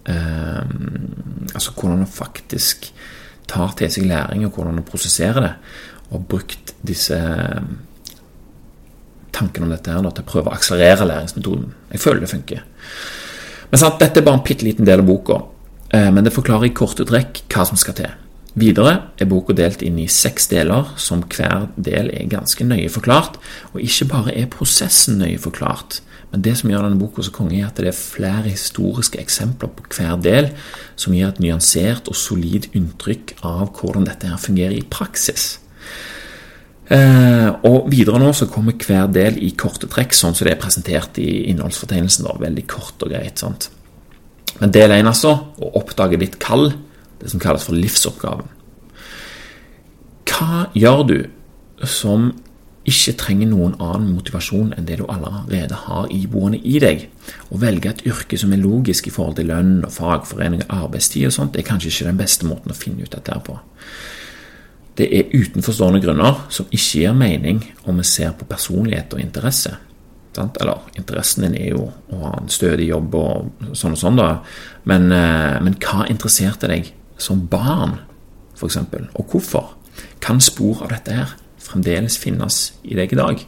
Um, 0.08 1.46
altså 1.54 1.70
hvordan 1.76 1.98
han 1.98 2.08
faktisk 2.10 2.88
tar 3.46 3.76
til 3.76 3.92
seg 3.92 4.08
læring, 4.08 4.46
og 4.46 4.56
hvordan 4.56 4.80
han 4.80 4.88
prosesserer 4.88 5.40
det. 5.44 5.52
Og 6.10 6.26
brukt 6.28 6.74
disse 6.82 7.16
ehm, 7.16 7.76
tankene 9.32 9.68
om 9.68 9.72
dette 9.72 9.92
her 9.92 10.02
da, 10.04 10.10
til 10.10 10.24
å 10.24 10.30
prøve 10.32 10.50
å 10.50 10.56
akselerere 10.56 11.08
læringsmetoden. 11.08 11.68
Jeg 11.92 12.00
føler 12.00 12.24
det 12.24 12.32
funker. 12.32 12.64
Men 13.72 13.80
sant, 13.80 13.96
Dette 14.02 14.20
er 14.20 14.26
bare 14.26 14.36
en 14.36 14.44
bitte 14.44 14.66
liten 14.66 14.84
del 14.84 15.00
av 15.00 15.08
boka, 15.08 15.38
eh, 15.96 16.10
men 16.12 16.26
det 16.26 16.34
forklarer 16.34 16.68
i 16.68 16.74
korte 16.76 17.06
trekk 17.08 17.46
hva 17.48 17.64
som 17.64 17.80
skal 17.80 17.96
til. 17.96 18.10
Videre 18.52 18.98
er 19.16 19.30
boka 19.30 19.54
delt 19.56 19.80
inn 19.80 19.96
i 19.96 20.10
seks 20.12 20.50
deler, 20.50 20.90
som 21.00 21.22
hver 21.24 21.70
del 21.80 22.10
er 22.12 22.28
ganske 22.28 22.66
nøye 22.68 22.90
forklart. 22.92 23.38
Og 23.72 23.80
ikke 23.80 24.10
bare 24.10 24.34
er 24.36 24.50
prosessen 24.52 25.22
nøye 25.22 25.40
forklart, 25.40 26.02
men 26.32 26.44
det 26.44 26.58
som 26.60 26.68
gjør 26.68 26.84
denne 26.84 27.00
boka 27.00 27.24
så 27.24 27.32
konge, 27.32 27.62
er 27.62 27.70
at 27.70 27.80
det 27.80 27.88
er 27.88 27.96
flere 27.96 28.52
historiske 28.52 29.20
eksempler 29.20 29.72
på 29.72 29.88
hver 29.96 30.20
del, 30.20 30.50
som 30.96 31.16
gir 31.16 31.30
et 31.30 31.40
nyansert 31.40 32.12
og 32.12 32.16
solid 32.16 32.68
inntrykk 32.76 33.38
av 33.40 33.72
hvordan 33.78 34.04
dette 34.08 34.28
her 34.28 34.40
fungerer 34.40 34.76
i 34.76 34.84
praksis. 34.84 35.56
Eh, 36.90 37.48
og 37.68 37.86
videre 37.92 38.18
nå 38.18 38.32
så 38.34 38.48
kommer 38.50 38.74
hver 38.74 39.06
del 39.14 39.38
i 39.44 39.52
korte 39.58 39.86
trekk, 39.90 40.16
sånn 40.16 40.34
som 40.34 40.48
det 40.48 40.56
er 40.56 40.62
presentert 40.62 41.20
i 41.22 41.44
innholdsfortegnelsen. 41.52 42.26
Veldig 42.42 42.66
kort 42.70 43.04
og 43.04 43.12
greit. 43.14 43.38
sant? 43.38 43.70
Men 44.60 44.72
del 44.74 44.90
én, 44.90 45.08
altså, 45.08 45.32
å 45.58 45.72
oppdage 45.78 46.18
ditt 46.20 46.38
kall, 46.42 46.72
det 47.20 47.30
som 47.30 47.40
kalles 47.40 47.64
for 47.66 47.78
livsoppgaven. 47.78 48.50
Hva 50.32 50.66
gjør 50.74 51.04
du 51.06 51.18
som 51.86 52.32
ikke 52.88 53.14
trenger 53.20 53.46
noen 53.46 53.76
annen 53.78 54.08
motivasjon 54.16 54.72
enn 54.74 54.86
det 54.88 54.96
du 54.98 55.04
allerede 55.06 55.76
har 55.84 56.08
iboende 56.10 56.58
i 56.58 56.80
deg? 56.82 57.06
Å 57.54 57.60
velge 57.62 57.92
et 57.92 58.02
yrke 58.10 58.38
som 58.40 58.52
er 58.52 58.62
logisk 58.62 59.06
i 59.06 59.14
forhold 59.14 59.38
til 59.38 59.52
lønn 59.52 59.84
og 59.86 59.94
fagforening 59.94 60.64
og 60.66 60.74
arbeidstid 60.88 61.28
og 61.30 61.36
sånt, 61.36 61.56
er 61.56 61.66
kanskje 61.66 61.92
ikke 61.92 62.10
den 62.10 62.18
beste 62.18 62.48
måten 62.48 62.74
å 62.74 62.78
finne 62.78 63.06
ut 63.06 63.14
dette 63.14 63.32
her 63.34 63.44
på. 63.46 63.58
Det 64.98 65.08
er 65.08 65.30
utenforstående 65.32 66.02
grunner 66.04 66.42
som 66.52 66.68
ikke 66.68 67.00
gir 67.00 67.14
mening 67.16 67.62
om 67.88 68.00
vi 68.00 68.04
ser 68.04 68.34
på 68.36 68.48
personlighet 68.48 69.14
og 69.16 69.22
interesse. 69.22 69.72
Sant? 70.36 70.56
Eller 70.60 70.80
interessen 70.96 71.46
din 71.46 71.56
er 71.60 71.74
jo 71.74 71.86
å 72.12 72.20
ha 72.24 72.32
en 72.40 72.50
stødig 72.52 72.88
jobb 72.90 73.14
og 73.20 73.76
sånn 73.76 73.96
og 73.96 74.00
sånn, 74.00 74.20
da. 74.20 74.30
Men, 74.88 75.10
eh, 75.12 75.60
men 75.64 75.76
hva 75.80 76.08
interesserte 76.08 76.68
deg 76.68 76.92
som 77.20 77.46
barn, 77.48 77.98
f.eks., 78.56 78.78
og 79.14 79.32
hvorfor? 79.32 79.72
Kan 80.20 80.40
spor 80.40 80.84
av 80.84 80.92
dette 80.94 81.16
her 81.16 81.34
fremdeles 81.60 82.16
finnes 82.20 82.72
i 82.84 82.96
deg 82.96 83.12
i 83.12 83.20
dag? 83.20 83.46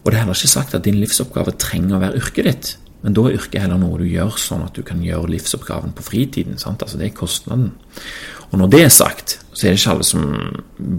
Og 0.00 0.10
det 0.10 0.16
er 0.16 0.22
heller 0.24 0.38
ikke 0.38 0.56
sagt 0.56 0.74
at 0.74 0.86
din 0.86 0.98
livsoppgave 1.00 1.54
trenger 1.60 1.98
å 1.98 2.02
være 2.02 2.22
yrket 2.22 2.48
ditt. 2.48 2.70
Men 3.04 3.14
da 3.16 3.24
er 3.28 3.36
yrket 3.38 3.62
heller 3.62 3.80
noe 3.80 4.00
du 4.00 4.06
gjør 4.08 4.36
sånn 4.40 4.64
at 4.64 4.76
du 4.76 4.82
kan 4.86 5.00
gjøre 5.04 5.30
livsoppgaven 5.32 5.94
på 5.96 6.04
fritiden. 6.04 6.58
Sant? 6.60 6.82
Altså 6.84 6.98
Det 7.00 7.10
er 7.10 7.16
kostnaden. 7.16 7.72
Og 8.50 8.58
når 8.60 8.72
det 8.74 8.82
er 8.84 8.92
sagt, 8.92 9.38
så 9.60 9.66
er 9.66 9.74
det 9.74 9.80
ikke 9.82 9.92
alle 9.92 10.06
som 10.08 10.22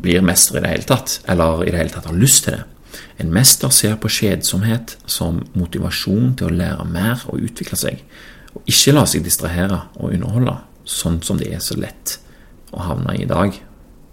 blir 0.04 0.22
mestere 0.22 0.60
i 0.60 0.62
det 0.62 0.72
hele 0.76 0.86
tatt, 0.86 1.16
eller 1.34 1.64
i 1.66 1.72
det 1.72 1.80
hele 1.80 1.94
tatt 1.96 2.06
har 2.06 2.18
lyst 2.18 2.44
til 2.46 2.60
det. 2.60 3.00
En 3.24 3.32
mester 3.34 3.72
ser 3.74 3.96
på 3.98 4.12
kjedsomhet 4.12 4.94
som 5.10 5.40
motivasjon 5.58 6.36
til 6.38 6.52
å 6.52 6.58
lære 6.60 6.86
mer 6.86 7.24
og 7.32 7.42
utvikle 7.42 7.80
seg, 7.80 8.04
og 8.54 8.70
ikke 8.70 8.94
la 8.94 9.08
seg 9.10 9.24
distrahere 9.26 9.80
og 9.96 10.12
underholde, 10.12 10.60
sånn 10.86 11.18
som 11.26 11.40
det 11.42 11.50
er 11.56 11.64
så 11.64 11.80
lett 11.80 12.20
å 12.70 12.84
havne 12.86 13.16
i 13.18 13.24
i 13.26 13.30
dag. 13.30 13.58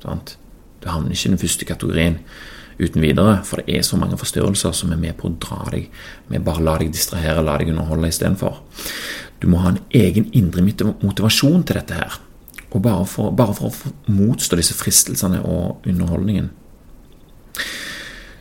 Sant? 0.00 0.38
Du 0.80 0.88
havner 0.88 1.12
ikke 1.12 1.28
i 1.28 1.34
den 1.34 1.42
første 1.42 1.68
kategorien 1.68 2.16
uten 2.78 3.04
videre, 3.04 3.42
for 3.44 3.60
det 3.60 3.76
er 3.76 3.84
så 3.84 3.98
mange 4.00 4.16
forstyrrelser 4.16 4.72
som 4.72 4.94
er 4.94 5.02
med 5.02 5.18
på 5.18 5.28
å 5.28 5.34
dra 5.42 5.60
deg 5.74 5.90
med 6.32 6.46
bare 6.46 6.64
la 6.64 6.78
deg 6.80 6.94
distrahere, 6.94 7.44
la 7.44 7.58
deg 7.60 7.74
underholde 7.74 8.08
istedenfor. 8.08 8.62
Du 9.42 9.48
må 9.52 9.60
ha 9.60 9.74
en 9.74 9.82
egen 9.92 10.30
indre 10.32 10.64
motivasjon 10.64 11.66
til 11.66 11.82
dette 11.82 12.00
her, 12.00 12.16
og 12.70 12.82
bare 12.84 13.04
for, 13.08 13.32
bare 13.32 13.54
for 13.56 13.70
å 13.70 14.12
motstå 14.12 14.58
disse 14.60 14.76
fristelsene 14.76 15.40
og 15.44 15.86
underholdningen. 15.88 16.50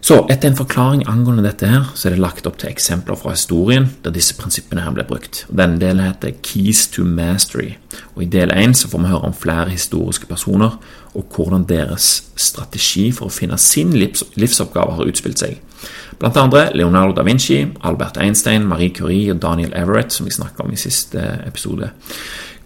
Så 0.07 0.21
etter 0.31 0.47
en 0.47 0.55
forklaring 0.55 1.01
angående 1.09 1.43
dette 1.43 1.67
her, 1.67 1.89
så 1.91 2.07
er 2.07 2.13
det 2.15 2.21
lagt 2.23 2.45
opp 2.47 2.55
til 2.61 2.69
eksempler 2.69 3.17
fra 3.19 3.33
historien 3.33 3.89
der 4.05 4.13
disse 4.15 4.37
prinsippene 4.39 4.85
her 4.85 4.93
ble 4.95 5.03
brukt. 5.09 5.41
Denne 5.51 5.81
delen 5.81 6.05
heter 6.05 6.37
Keys 6.45 6.85
to 6.95 7.03
Mastery, 7.03 7.73
og 8.15 8.23
i 8.23 8.29
del 8.31 8.53
1 8.55 8.77
så 8.79 8.91
får 8.91 9.03
vi 9.03 9.11
høre 9.11 9.27
om 9.27 9.35
flere 9.35 9.73
historiske 9.73 10.29
personer 10.29 10.77
og 11.11 11.27
hvordan 11.35 11.65
deres 11.67 12.07
strategi 12.39 13.09
for 13.11 13.27
å 13.27 13.35
finne 13.35 13.59
sin 13.59 13.91
livs 13.97 14.23
livsoppgave 14.39 14.95
har 14.95 15.11
utspilt 15.11 15.43
seg. 15.43 15.59
Blant 16.21 16.39
andre 16.39 16.69
Leonardo 16.77 17.17
da 17.17 17.27
Vinci, 17.27 17.59
Albert 17.83 18.21
Einstein, 18.21 18.63
Marie 18.65 18.93
Curie 18.95 19.33
og 19.33 19.41
Daniel 19.41 19.75
Everett, 19.75 20.13
som 20.13 20.25
vi 20.25 20.31
snakket 20.31 20.63
om 20.63 20.71
i 20.71 20.79
siste 20.79 21.25
episode. 21.45 21.91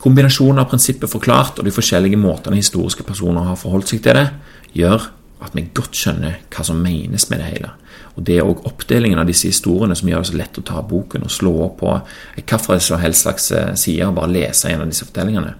Kombinasjonen 0.01 0.63
av 0.63 0.69
prinsippet 0.71 1.11
forklart 1.11 1.59
og 1.61 1.67
de 1.67 1.73
forskjellige 1.73 2.17
måtene 2.17 2.57
historiske 2.57 3.05
personer 3.05 3.45
har 3.45 3.59
forholdt 3.59 3.91
seg 3.91 4.01
til 4.01 4.17
det, 4.17 4.29
gjør 4.73 5.11
at 5.41 5.53
vi 5.57 5.67
godt 5.73 5.97
skjønner 5.97 6.39
hva 6.53 6.65
som 6.65 6.79
menes 6.81 7.27
med 7.29 7.41
det 7.41 7.49
hele. 7.51 7.69
Og 8.15 8.23
Det 8.25 8.37
er 8.37 8.47
òg 8.47 8.65
oppdelingen 8.67 9.21
av 9.21 9.29
disse 9.29 9.49
historiene 9.49 9.95
som 9.97 10.09
gjør 10.09 10.23
det 10.23 10.29
så 10.31 10.37
lett 10.39 10.57
å 10.57 10.65
ta 10.65 10.81
boken 10.85 11.25
og 11.25 11.33
slå 11.33 11.53
opp 11.65 11.77
på 11.81 11.93
hvilken 12.35 12.81
som 12.81 13.01
helst 13.01 13.25
slags 13.25 13.51
side 13.81 14.07
og 14.07 14.17
bare 14.17 14.33
lese 14.33 14.69
en 14.69 14.83
av 14.83 14.89
disse 14.89 15.05
fortellingene. 15.07 15.53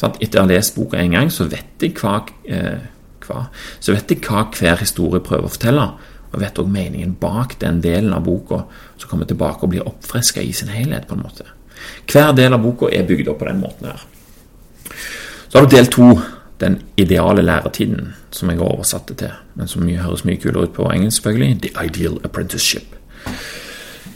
Sånn 0.00 0.16
etter 0.20 0.40
å 0.40 0.44
ha 0.44 0.50
lest 0.50 0.76
boka 0.76 0.98
en 1.00 1.16
gang, 1.16 1.30
så 1.30 1.46
vet 1.50 1.82
jeg 1.82 1.94
hva, 2.00 2.22
eh, 2.48 2.84
hva, 3.26 3.46
så 3.80 3.94
vet 3.94 4.10
jeg 4.10 4.22
hva 4.24 4.46
hver 4.50 4.80
historie 4.80 5.24
prøver 5.24 5.48
å 5.48 5.54
fortelle. 5.56 5.88
Og 6.32 6.40
vet 6.40 6.58
òg 6.58 6.70
meningen 6.70 7.14
bak 7.20 7.58
den 7.60 7.80
delen 7.80 8.12
av 8.12 8.24
boka 8.24 8.64
som 8.96 9.10
kommer 9.10 9.26
tilbake 9.26 9.62
og 9.62 9.70
blir 9.70 9.86
oppfriska 9.86 10.42
i 10.42 10.52
sin 10.52 10.68
helhet. 10.68 11.06
på 11.06 11.14
en 11.14 11.22
måte. 11.22 11.44
Hver 12.10 12.32
del 12.36 12.56
av 12.56 12.62
boka 12.62 12.90
er 12.92 13.06
bygd 13.08 13.30
opp 13.32 13.40
på 13.42 13.48
den 13.48 13.60
måten 13.62 13.90
her. 13.90 14.06
Så 15.48 15.58
har 15.58 15.66
du 15.66 15.76
del 15.76 15.90
to 15.92 16.08
den 16.58 16.80
ideale 16.96 17.42
læretiden, 17.42 18.12
som 18.30 18.50
jeg 18.50 18.58
har 18.58 18.72
oversatt 18.72 19.08
det 19.10 19.16
til, 19.22 19.34
men 19.58 19.70
som 19.70 19.86
høres 19.86 20.24
mye 20.26 20.40
kulere 20.40 20.68
ut 20.68 20.76
på 20.76 20.86
engelsk, 20.90 21.20
selvfølgelig. 21.20 21.60
The 21.62 21.86
Ideal 21.86 22.20
Apprenticeship. 22.24 22.94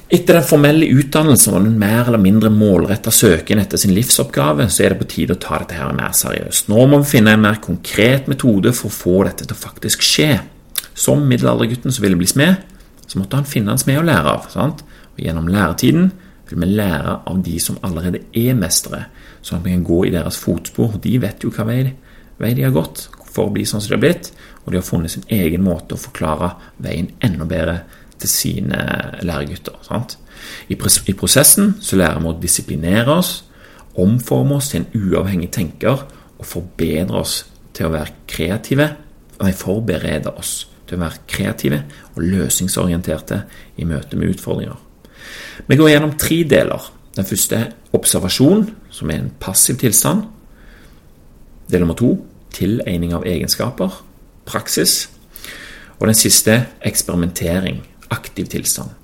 Etter 0.09 0.39
den 0.39 0.47
formelle 0.49 0.87
utdannelsen 0.89 1.53
og 1.53 1.67
den 1.67 1.75
mer 1.81 2.07
eller 2.07 2.21
mindre 2.23 2.49
målretta 2.49 3.13
søken 3.13 3.61
etter 3.61 3.81
sin 3.81 3.93
livsoppgave, 3.93 4.65
så 4.73 4.87
er 4.87 4.95
det 4.95 5.03
på 5.03 5.09
tide 5.13 5.37
å 5.37 5.41
ta 5.43 5.59
dette 5.61 5.77
her 5.77 5.93
mer 5.93 6.15
seriøst. 6.17 6.71
Nå 6.73 6.87
må 6.89 7.03
vi 7.03 7.11
finne 7.11 7.35
en 7.37 7.45
mer 7.45 7.59
konkret 7.61 8.31
metode 8.31 8.73
for 8.77 8.89
å 8.89 8.95
få 8.95 9.17
dette 9.29 9.45
til 9.45 9.53
å 9.53 9.61
faktisk 9.61 10.07
skje. 10.07 10.39
Som 10.97 11.27
middelaldergutten 11.29 11.93
som 11.93 12.07
ville 12.07 12.17
bli 12.17 12.31
smed, 12.31 12.57
så 13.05 13.21
måtte 13.21 13.37
han 13.37 13.49
finne 13.49 13.75
en 13.75 13.83
smed 13.83 14.01
å 14.01 14.07
lære 14.09 14.33
av. 14.33 14.49
Sant? 14.55 14.81
Og 15.13 15.21
Gjennom 15.27 15.51
læretiden 15.53 16.09
vil 16.49 16.63
vi 16.63 16.71
lære 16.79 17.19
av 17.29 17.43
de 17.45 17.57
som 17.61 17.79
allerede 17.87 18.25
er 18.37 18.57
mestere, 18.59 19.07
sånn 19.43 19.61
at 19.61 19.67
vi 19.67 19.75
kan 19.77 19.87
gå 19.87 20.03
i 20.07 20.13
deres 20.15 20.39
fotspor. 20.41 20.99
De 21.03 21.19
vet 21.23 21.45
jo 21.45 21.53
hva 21.55 21.67
vei 21.69 21.83
vei 22.39 22.53
de 22.55 22.63
har 22.63 22.75
gått 22.75 23.09
for 23.29 23.49
å 23.49 23.55
bli 23.55 23.65
sånn 23.67 23.83
som 23.83 23.93
de 23.93 23.97
har 23.97 24.05
blitt, 24.05 24.31
og 24.65 24.73
de 24.73 24.79
har 24.79 24.87
funnet 24.87 25.13
sin 25.13 25.27
egen 25.33 25.65
måte 25.67 25.97
å 25.97 26.01
forklare 26.01 26.53
veien 26.83 27.11
enda 27.25 27.47
bedre 27.49 27.81
til 28.19 28.31
sine 28.31 28.79
læregutter. 29.27 29.79
Sant? 29.87 30.17
I 30.71 30.77
prosessen 30.79 31.77
så 31.83 31.99
lærer 31.99 32.23
vi 32.23 32.31
å 32.31 32.39
disiplinere 32.41 33.19
oss, 33.19 33.33
omforme 33.99 34.59
oss 34.59 34.71
til 34.73 34.85
en 34.85 34.91
uavhengig 34.95 35.51
tenker 35.55 36.05
og 36.39 36.47
forbedre 36.47 37.23
oss 37.23 37.41
til 37.75 37.89
å 37.89 37.95
være 37.95 38.15
kreative. 38.31 38.91
Nei, 39.39 39.55
forberede 39.55 40.35
oss 40.39 40.69
til 40.89 40.99
å 40.99 41.05
være 41.05 41.25
kreative 41.31 41.83
og 42.15 42.23
løsningsorienterte 42.25 43.43
i 43.79 43.87
møte 43.87 44.19
med 44.19 44.37
utfordringer. 44.37 44.88
Vi 45.67 45.77
går 45.77 45.93
gjennom 45.93 46.17
tre 46.21 46.43
deler. 46.49 46.91
Den 47.17 47.27
første 47.27 47.57
er 47.57 47.95
observasjon, 47.97 48.69
som 48.91 49.11
er 49.11 49.23
en 49.23 49.33
passiv 49.41 49.79
tilstand. 49.81 50.27
Del 51.69 51.83
nummer 51.85 51.99
to 51.99 52.15
tilegning 52.55 53.13
av 53.17 53.27
egenskaper, 53.29 54.01
praksis. 54.49 55.09
Og 55.99 56.07
den 56.07 56.17
siste 56.17 56.55
eksperimentering, 56.87 57.83
aktiv 58.15 58.49
tilstand. 58.53 58.95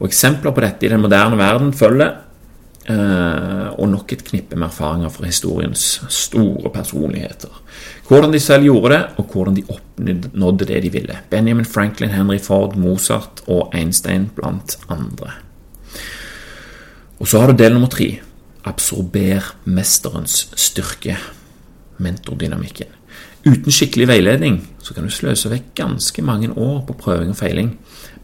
Og 0.00 0.08
Eksempler 0.08 0.54
på 0.56 0.64
dette 0.64 0.86
i 0.86 0.90
den 0.90 1.02
moderne 1.02 1.36
verden 1.36 1.74
følger, 1.76 2.14
eh, 2.88 3.68
og 3.76 3.88
nok 3.88 4.12
et 4.12 4.24
knippe 4.24 4.56
med 4.56 4.70
erfaringer 4.70 5.12
fra 5.12 5.26
historiens 5.26 6.00
store 6.08 6.72
personligheter. 6.72 7.52
Hvordan 8.08 8.32
de 8.32 8.40
selv 8.40 8.64
gjorde 8.64 8.94
det, 8.94 9.02
og 9.18 9.28
hvordan 9.32 9.56
de 9.56 9.66
oppnådde 9.68 10.64
det 10.64 10.82
de 10.82 10.92
ville. 10.92 11.18
Benjamin 11.30 11.64
Franklin, 11.64 12.10
Henry 12.10 12.38
Ford, 12.38 12.76
Mozart 12.76 13.44
og 13.46 13.74
Einstein 13.74 14.30
blant 14.34 14.78
andre. 14.88 15.30
Og 17.20 17.28
så 17.28 17.40
har 17.40 17.50
du 17.50 17.58
del 17.60 17.74
nummer 17.76 17.90
tre. 17.92 18.14
Absorber 18.64 19.52
mesterens 19.68 20.46
styrke 20.56 21.18
mentordynamikken. 22.00 22.88
Uten 23.44 23.72
skikkelig 23.72 24.08
veiledning 24.08 24.58
så 24.84 24.92
kan 24.96 25.06
du 25.06 25.12
sløse 25.12 25.48
vekk 25.52 25.70
ganske 25.78 26.22
mange 26.24 26.50
år 26.52 26.82
på 26.88 26.96
prøving 27.00 27.32
og 27.32 27.38
feiling. 27.38 27.74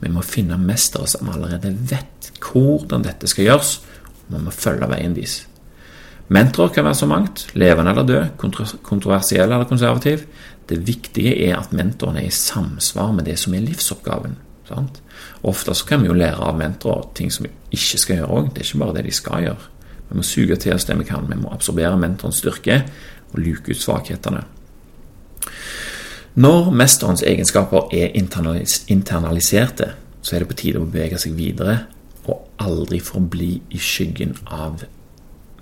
Vi 0.01 0.13
må 0.13 0.25
finne 0.25 0.59
mestere 0.61 1.09
som 1.09 1.29
allerede 1.33 1.73
vet 1.89 2.31
hvordan 2.41 3.05
dette 3.05 3.29
skal 3.29 3.49
gjøres, 3.49 3.77
og 4.27 4.35
vi 4.37 4.43
må 4.45 4.53
følge 4.53 4.89
veien 4.91 5.17
deres. 5.17 5.43
Mentorer 6.29 6.73
kan 6.75 6.85
være 6.89 6.99
så 6.99 7.07
mangt, 7.09 7.47
levende 7.55 7.93
eller 7.93 8.09
død, 8.09 8.81
kontroversiell 8.83 9.47
eller 9.47 9.69
konservativ. 9.69 10.25
Det 10.69 10.81
viktige 10.87 11.37
er 11.47 11.61
at 11.61 11.73
mentoren 11.73 12.19
er 12.19 12.27
i 12.27 12.35
samsvar 12.35 13.13
med 13.15 13.29
det 13.29 13.39
som 13.39 13.55
er 13.55 13.65
livsoppgaven. 13.65 14.35
Sant? 14.67 15.01
Ofte 15.47 15.75
så 15.75 15.87
kan 15.87 16.03
vi 16.03 16.11
jo 16.11 16.17
lære 16.17 16.43
av 16.43 16.59
mentorer 16.59 17.07
ting 17.15 17.31
som 17.31 17.47
vi 17.47 17.53
ikke 17.77 18.01
skal 18.03 18.21
gjøre 18.21 18.39
òg. 18.39 18.53
Det 18.53 18.63
er 18.63 18.69
ikke 18.69 18.83
bare 18.83 18.97
det 18.97 19.05
de 19.07 19.15
skal 19.15 19.45
gjøre. 19.47 19.73
Vi 20.09 20.19
må 20.19 20.25
suge 20.27 20.57
til 20.63 20.75
oss 20.75 20.87
det 20.87 20.99
vi 20.99 21.07
kan. 21.07 21.29
Vi 21.31 21.39
må 21.39 21.53
absorbere 21.55 21.99
mentorens 21.99 22.41
styrke 22.43 22.81
og 23.33 23.39
luke 23.43 23.71
ut 23.71 23.83
svakhetene. 23.83 24.43
Når 26.37 26.71
mesterens 26.77 27.23
egenskaper 27.25 27.89
er 27.97 28.13
internaliserte, 28.17 29.93
så 30.21 30.37
er 30.37 30.43
det 30.43 30.51
på 30.51 30.59
tide 30.59 30.83
å 30.83 30.89
bevege 30.89 31.19
seg 31.23 31.37
videre 31.39 31.79
og 32.27 32.43
aldri 32.61 32.99
forbli 33.01 33.53
i 33.71 33.81
skyggen 33.81 34.35
av 34.53 34.83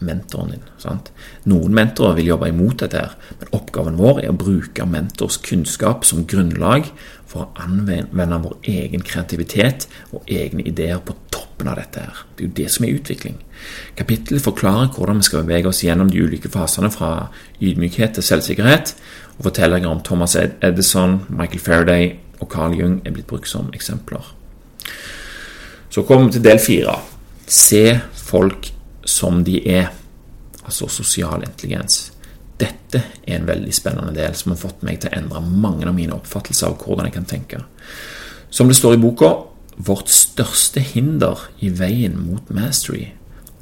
mentoren 0.01 0.55
din. 0.55 0.65
Sant? 0.83 1.11
Noen 1.51 1.75
mentorer 1.77 2.17
vil 2.19 2.33
jobbe 2.33 2.51
imot 2.51 2.83
dette, 2.83 3.03
her, 3.03 3.35
men 3.41 3.53
oppgaven 3.57 3.99
vår 4.01 4.23
er 4.25 4.33
å 4.33 4.39
bruke 4.39 4.87
mentors 4.89 5.39
kunnskap 5.45 6.07
som 6.09 6.27
grunnlag 6.31 6.91
for 7.31 7.47
å 7.47 7.65
anvende 7.65 8.41
vår 8.45 8.57
egen 8.71 9.03
kreativitet 9.07 9.89
og 10.13 10.29
egne 10.31 10.65
ideer 10.67 11.01
på 11.03 11.17
toppen 11.35 11.71
av 11.71 11.79
dette. 11.81 12.01
her. 12.01 12.25
Det 12.37 12.45
er 12.45 12.49
jo 12.49 12.57
det 12.57 12.71
som 12.71 12.85
er 12.85 12.95
utvikling. 12.95 13.39
Kapittelet 13.97 14.43
forklarer 14.43 14.93
hvordan 14.95 15.19
vi 15.23 15.29
skal 15.29 15.45
bevege 15.45 15.69
oss 15.69 15.83
gjennom 15.85 16.11
de 16.11 16.23
ulike 16.23 16.49
fasene 16.49 16.91
fra 16.91 17.31
ydmykhet 17.61 18.15
til 18.15 18.23
selvsikkerhet, 18.23 18.95
og 19.39 19.49
fortellinger 19.49 19.91
om 19.91 20.03
Thomas 20.03 20.37
Edison, 20.37 21.25
Michael 21.29 21.61
Faraday 21.61 22.13
og 22.41 22.49
Carl 22.51 22.75
Jung 22.79 23.01
er 23.05 23.15
blitt 23.15 23.27
brukt 23.27 23.49
som 23.51 23.71
eksempler. 23.75 24.23
Så 25.91 26.03
kommer 26.03 26.27
vi 26.27 26.39
til 26.39 26.45
del 26.45 26.59
fire. 26.59 26.99
Se 27.47 28.01
folk 28.15 28.74
som 29.05 29.43
de 29.45 29.61
er, 29.69 29.91
altså 30.65 30.89
sosial 30.89 31.45
intelligens. 31.47 32.11
Dette 32.61 33.01
er 33.27 33.39
en 33.39 33.49
veldig 33.49 33.73
spennende 33.75 34.15
del 34.15 34.37
som 34.39 34.53
har 34.55 34.61
fått 34.61 34.85
meg 34.87 35.01
til 35.03 35.11
å 35.11 35.19
endre 35.19 35.43
mange 35.45 35.89
av 35.89 35.97
mine 35.97 36.15
oppfattelser 36.17 36.71
av 36.71 36.79
hvordan 36.81 37.09
jeg 37.09 37.17
kan 37.17 37.29
tenke. 37.29 37.65
Som 38.55 38.71
det 38.71 38.79
står 38.79 38.97
i 38.97 39.03
boka, 39.03 39.33
vårt 39.77 40.09
største 40.13 40.81
hinder 40.81 41.49
i 41.59 41.73
veien 41.75 42.15
mot 42.21 42.51
mastery 42.55 43.09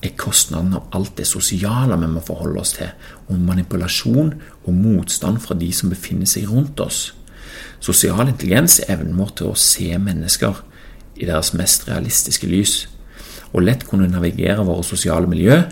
er 0.03 0.17
kostnaden 0.19 0.75
av 0.77 0.91
alt 0.99 1.15
det 1.17 1.29
sosiale 1.31 1.97
vi 2.01 2.11
må 2.11 2.21
forholde 2.27 2.61
oss 2.61 2.75
til, 2.77 2.91
og 3.31 3.39
manipulasjon 3.47 4.35
og 4.67 4.75
motstand 4.75 5.41
fra 5.41 5.57
de 5.57 5.71
som 5.73 5.93
befinner 5.93 6.29
seg 6.29 6.51
rundt 6.51 6.81
oss. 6.83 7.13
Sosial 7.83 8.29
intelligens 8.29 8.81
er 8.83 8.97
evnen 8.97 9.17
vår 9.19 9.33
til 9.39 9.53
å 9.53 9.59
se 9.59 9.89
mennesker 9.99 10.61
i 11.23 11.29
deres 11.29 11.53
mest 11.57 11.87
realistiske 11.89 12.51
lys 12.51 12.75
og 13.53 13.65
lett 13.67 13.87
kunne 13.89 14.11
navigere 14.11 14.65
våre 14.67 14.85
sosiale 14.87 15.29
miljø, 15.29 15.63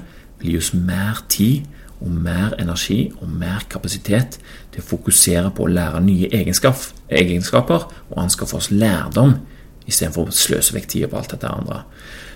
vil 0.41 0.55
gi 0.55 0.61
oss 0.61 0.73
mer 0.77 1.23
tid 1.33 1.67
og 2.01 2.13
mer 2.13 2.55
energi 2.61 3.13
og 3.21 3.29
mer 3.29 3.67
kapasitet 3.71 4.39
til 4.73 4.83
å 4.83 4.89
fokusere 4.89 5.51
på 5.57 5.67
å 5.67 5.73
lære 5.73 6.01
nye 6.05 6.31
egenskaper 6.33 7.89
og 8.09 8.21
anskaffe 8.23 8.57
oss 8.57 8.71
lærdom, 8.73 9.37
istedenfor 9.89 10.29
å 10.29 10.35
sløse 10.35 10.75
vekk 10.77 10.89
tida 10.89 11.11
på 11.11 11.19
alt 11.21 11.35
dette 11.35 11.51
andre. 11.51 11.83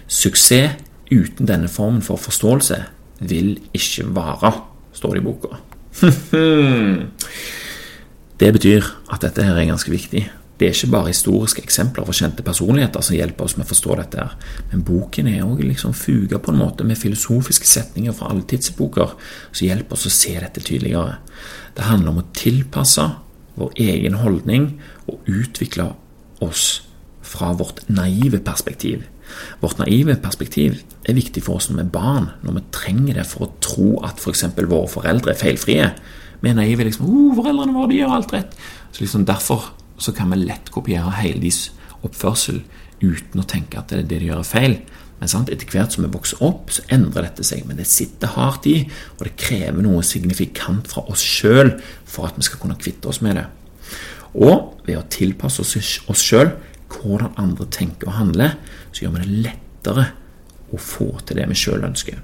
Suksess 0.08 0.76
uten 1.12 1.48
denne 1.48 1.68
formen 1.68 2.02
for 2.04 2.20
forståelse 2.20 2.80
vil 3.24 3.58
ikke 3.76 4.08
vare, 4.16 4.52
står 4.92 5.16
det 5.16 5.22
i 5.22 5.24
boka. 5.24 5.60
det 8.40 8.50
betyr 8.56 8.88
at 9.12 9.22
dette 9.24 9.44
her 9.46 9.56
er 9.56 9.70
ganske 9.70 9.92
viktig. 9.92 10.24
Det 10.58 10.68
er 10.68 10.76
ikke 10.76 10.92
bare 10.92 11.10
historiske 11.10 11.64
eksempler 11.66 12.06
for 12.06 12.14
kjente 12.14 12.44
personligheter 12.46 13.02
som 13.02 13.16
hjelper 13.16 13.48
oss 13.48 13.56
med 13.58 13.66
å 13.66 13.70
forstå 13.72 13.96
dette, 13.98 14.22
her, 14.22 14.52
men 14.70 14.84
boken 14.86 15.30
er 15.32 15.42
òg 15.42 15.64
liksom 15.66 15.96
fuga 15.98 16.38
på 16.38 16.52
en 16.52 16.60
måte 16.60 16.86
med 16.86 17.00
filosofiske 17.00 17.66
setninger 17.66 18.14
fra 18.14 18.30
alle 18.30 18.46
tidsepoker 18.46 19.16
som 19.50 19.66
hjelper 19.66 19.98
oss 19.98 20.06
å 20.06 20.14
se 20.14 20.36
dette 20.38 20.62
tydeligere. 20.62 21.18
Det 21.74 21.88
handler 21.88 22.14
om 22.14 22.22
å 22.22 22.28
tilpasse 22.38 23.08
vår 23.58 23.74
egen 23.82 24.18
holdning 24.22 24.70
og 25.10 25.26
utvikle 25.30 25.90
oss 26.44 26.84
fra 27.24 27.52
vårt 27.58 27.82
naive 27.90 28.38
perspektiv. 28.44 29.04
Vårt 29.62 29.80
naive 29.80 30.16
perspektiv 30.22 30.82
er 31.08 31.16
viktig 31.16 31.42
for 31.42 31.58
oss 31.58 31.70
når 31.70 31.80
vi 31.80 31.84
er 31.86 31.94
barn, 31.94 32.28
når 32.44 32.58
vi 32.58 32.66
trenger 32.74 33.18
det 33.20 33.28
for 33.30 33.46
å 33.46 33.54
tro 33.64 33.88
at 34.06 34.20
f.eks. 34.22 34.46
For 34.54 34.70
våre 34.70 34.90
foreldre 34.92 35.32
er 35.32 35.40
feilfrie. 35.40 35.88
Vi 36.42 36.50
er 36.50 36.58
naive 36.58 36.86
liksom 36.86 37.08
oh, 37.08 37.32
'Foreldrene 37.34 37.74
våre 37.74 37.90
de 37.90 38.02
gjør 38.02 38.18
alt 38.18 38.34
rett.' 38.34 38.58
Så 38.92 39.02
liksom 39.02 39.24
Derfor 39.26 39.72
så 40.04 40.14
kan 40.16 40.32
vi 40.32 40.42
lett 40.44 40.70
kopiere 40.74 41.12
hele 41.20 41.42
deres 41.42 41.70
oppførsel 42.04 42.62
uten 43.02 43.40
å 43.40 43.48
tenke 43.48 43.80
at 43.80 43.90
det 43.90 44.02
er 44.02 44.10
det 44.10 44.20
de 44.22 44.28
gjør 44.30 44.42
er 44.42 44.48
feil. 44.48 44.76
Men 45.20 45.30
sant, 45.30 45.50
etter 45.52 45.70
hvert 45.70 45.94
som 45.94 46.04
vi 46.04 46.12
vokser 46.12 46.40
opp, 46.44 46.72
så 46.74 46.84
endrer 46.92 47.28
dette 47.28 47.46
seg. 47.46 47.62
Men 47.68 47.78
det 47.80 47.86
sitter 47.88 48.34
hardt 48.34 48.66
i, 48.68 48.76
og 49.16 49.26
det 49.26 49.36
krever 49.40 49.84
noe 49.84 50.02
signifikant 50.04 50.90
fra 50.90 51.04
oss 51.10 51.22
sjøl 51.24 51.76
for 52.04 52.28
at 52.28 52.38
vi 52.38 52.46
skal 52.48 52.60
kunne 52.62 52.78
kvitte 52.80 53.08
oss 53.10 53.22
med 53.24 53.38
det. 53.40 53.46
Og 54.34 54.82
ved 54.86 54.98
å 54.98 55.06
tilpasse 55.12 55.62
oss 55.64 56.24
sjøl 56.24 56.52
hvordan 56.94 57.38
andre 57.40 57.66
tenker 57.72 58.10
og 58.10 58.18
handler, 58.18 58.58
så 58.92 59.04
gjør 59.04 59.16
vi 59.16 59.24
det 59.24 59.40
lettere 59.48 60.08
å 60.74 60.80
få 60.80 61.08
til 61.26 61.40
det 61.40 61.48
vi 61.50 61.58
sjøl 61.58 61.86
ønsker. 61.86 62.20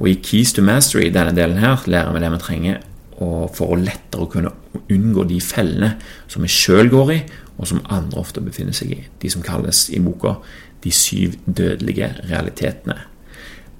Og 0.00 0.08
i 0.08 0.16
Keys 0.24 0.54
to 0.56 0.64
Mastery, 0.64 1.10
denne 1.12 1.34
delen 1.36 1.60
her, 1.60 1.82
lærer 1.90 2.14
vi 2.14 2.22
det 2.22 2.30
vi 2.32 2.40
trenger 2.44 2.80
for 3.20 3.74
å 3.74 3.78
lettere 3.78 4.24
å 4.24 4.30
kunne 4.32 4.52
unngå 4.90 5.26
de 5.28 5.40
fellene 5.44 5.92
som 6.30 6.44
vi 6.44 6.50
sjøl 6.52 6.88
går 6.92 7.12
i, 7.12 7.20
og 7.60 7.68
som 7.68 7.82
andre 7.92 8.20
ofte 8.22 8.40
befinner 8.40 8.76
seg 8.76 8.94
i. 8.96 9.00
De 9.20 9.30
som 9.32 9.44
kalles 9.44 9.88
i 9.92 10.00
boka 10.00 10.38
de 10.80 10.92
syv 10.94 11.36
dødelige 11.44 12.08
realitetene. 12.30 12.96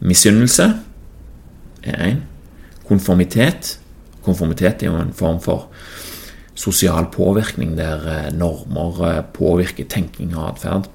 Misunnelse 0.05 0.67
er 1.83 2.05
én. 2.11 2.23
Konformitet. 2.89 3.79
Konformitet 4.25 4.83
er 4.83 4.91
jo 4.91 5.01
en 5.01 5.15
form 5.17 5.41
for 5.41 5.71
sosial 6.61 7.09
påvirkning 7.13 7.77
der 7.79 8.05
eh, 8.11 8.33
normer 8.37 9.05
eh, 9.09 9.23
påvirker 9.33 9.89
tenking 9.89 10.35
og 10.37 10.51
atferd. 10.51 10.91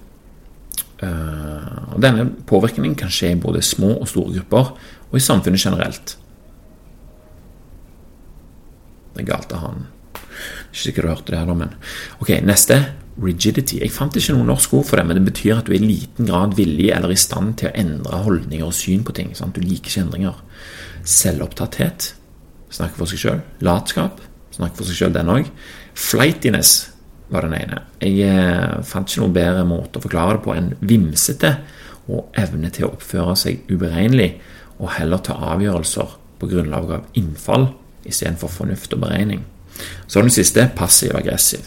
Eh, 1.01 1.95
denne 2.01 2.27
påvirkningen 2.47 2.97
kan 2.99 3.13
skje 3.13 3.33
i 3.33 3.39
både 3.41 3.63
små 3.65 3.95
og 3.95 4.09
store 4.11 4.37
grupper, 4.37 4.75
og 5.09 5.17
i 5.17 5.23
samfunnet 5.23 5.65
generelt. 5.65 6.17
Det 9.15 9.23
er 9.23 9.31
galt 9.31 9.55
av 9.55 9.63
han. 9.63 9.85
Ikke 10.69 10.81
sikkert 10.81 11.05
du 11.05 11.11
hørte 11.13 11.31
det, 11.31 11.41
heller, 11.41 11.57
men 11.57 11.75
Ok, 12.19 12.31
neste. 12.43 12.79
Rigidity. 13.15 13.77
Jeg 13.79 13.93
fant 13.95 14.15
ikke 14.19 14.33
noe 14.35 14.47
norsk 14.49 14.73
ord 14.75 14.89
for 14.89 14.99
det, 14.99 15.05
men 15.07 15.15
det 15.15 15.29
betyr 15.29 15.61
at 15.61 15.69
du 15.69 15.71
er 15.71 15.79
i 15.79 15.87
liten 15.87 16.27
grad 16.27 16.57
villig 16.57 16.89
eller 16.91 17.13
i 17.13 17.19
stand 17.19 17.53
til 17.61 17.69
å 17.69 17.77
endre 17.79 18.19
holdninger 18.25 18.67
og 18.67 18.75
syn 18.75 19.05
på 19.07 19.15
ting. 19.15 19.31
Sant? 19.37 19.55
Du 19.55 19.63
liker 19.63 19.87
ikke 19.87 20.03
endringer. 20.03 20.41
Selvopptatthet. 21.07 22.09
Snakker 22.75 22.99
for 22.99 23.11
seg 23.11 23.21
sjøl. 23.21 23.39
Latskap. 23.63 24.19
Snakker 24.57 24.81
for 24.81 24.89
seg 24.89 24.99
sjøl, 24.99 25.15
den 25.15 25.31
òg. 25.31 25.47
Flightiness 25.95 26.73
var 27.31 27.47
den 27.47 27.55
ene. 27.57 27.79
Jeg 28.03 28.19
eh, 28.27 28.83
fant 28.85 29.07
ikke 29.07 29.23
noe 29.23 29.37
bedre 29.37 29.63
måte 29.69 30.01
å 30.01 30.03
forklare 30.03 30.35
det 30.35 30.43
på 30.43 30.53
enn 30.57 30.69
vimsete 30.83 31.55
og 32.11 32.35
evne 32.37 32.69
til 32.73 32.89
å 32.89 32.91
oppføre 32.97 33.39
seg 33.39 33.63
uberegnelig 33.71 34.35
og 34.75 34.91
heller 34.97 35.23
ta 35.23 35.39
avgjørelser 35.55 36.19
på 36.41 36.51
grunnlag 36.51 36.91
av 36.99 37.17
innfall 37.17 37.69
istedenfor 38.05 38.51
fornuft 38.51 38.93
og 38.93 39.01
beregning. 39.03 39.43
Så 40.07 40.21
den 40.21 40.31
siste 40.33 40.69
passiv-aggressiv. 40.77 41.65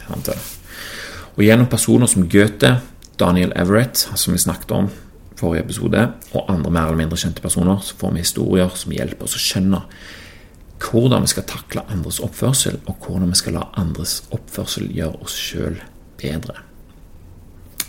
Og 1.36 1.42
gjennom 1.44 1.68
personer 1.70 2.08
som 2.10 2.28
Goethe, 2.30 2.78
Daniel 3.20 3.52
Everett, 3.56 4.08
som 4.14 4.32
vi 4.32 4.40
snakket 4.40 4.72
om 4.74 4.88
forrige 5.38 5.64
episode, 5.66 6.06
og 6.32 6.48
andre 6.50 6.70
mer 6.70 6.88
eller 6.88 7.02
mindre 7.02 7.18
kjente 7.18 7.42
personer, 7.42 7.78
så 7.82 7.94
får 7.98 8.14
vi 8.14 8.24
historier 8.24 8.72
som 8.74 8.94
hjelper 8.94 9.28
oss 9.28 9.36
å 9.38 9.42
skjønne 9.42 9.82
hvordan 10.78 11.24
vi 11.26 11.30
skal 11.32 11.46
takle 11.50 11.82
andres 11.90 12.20
oppførsel, 12.22 12.78
og 12.86 13.02
hvordan 13.02 13.32
vi 13.32 13.38
skal 13.38 13.56
la 13.58 13.64
andres 13.80 14.20
oppførsel 14.34 14.90
gjøre 14.94 15.22
oss 15.26 15.34
sjøl 15.34 15.78
bedre. 16.20 16.54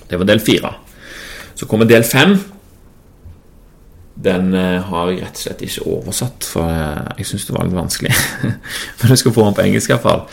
Det 0.10 0.18
var 0.18 0.26
del 0.26 0.42
fire. 0.42 0.74
Så 1.54 1.68
kommer 1.70 1.90
del 1.90 2.06
fem 2.08 2.38
den 4.24 4.54
eh, 4.54 4.82
har 4.84 5.12
jeg 5.12 5.22
rett 5.24 5.38
og 5.38 5.44
slett 5.44 5.64
ikke 5.64 5.88
oversatt, 5.88 6.48
for 6.52 6.68
eh, 6.68 7.20
jeg 7.22 7.30
syns 7.30 7.48
det 7.48 7.56
var 7.56 7.68
litt 7.68 7.78
vanskelig. 7.78 8.14
Men 9.00 9.14
du 9.14 9.20
skal 9.20 9.36
få 9.36 9.46
den 9.48 9.58
på 9.58 9.66
engelsk 9.66 9.94
iallfall. 9.94 10.26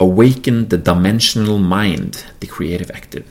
Awaken 0.00 0.64
the 0.70 0.78
dimensional 0.78 1.58
mind, 1.58 2.22
the 2.40 2.48
creative 2.48 2.94
active. 2.94 3.26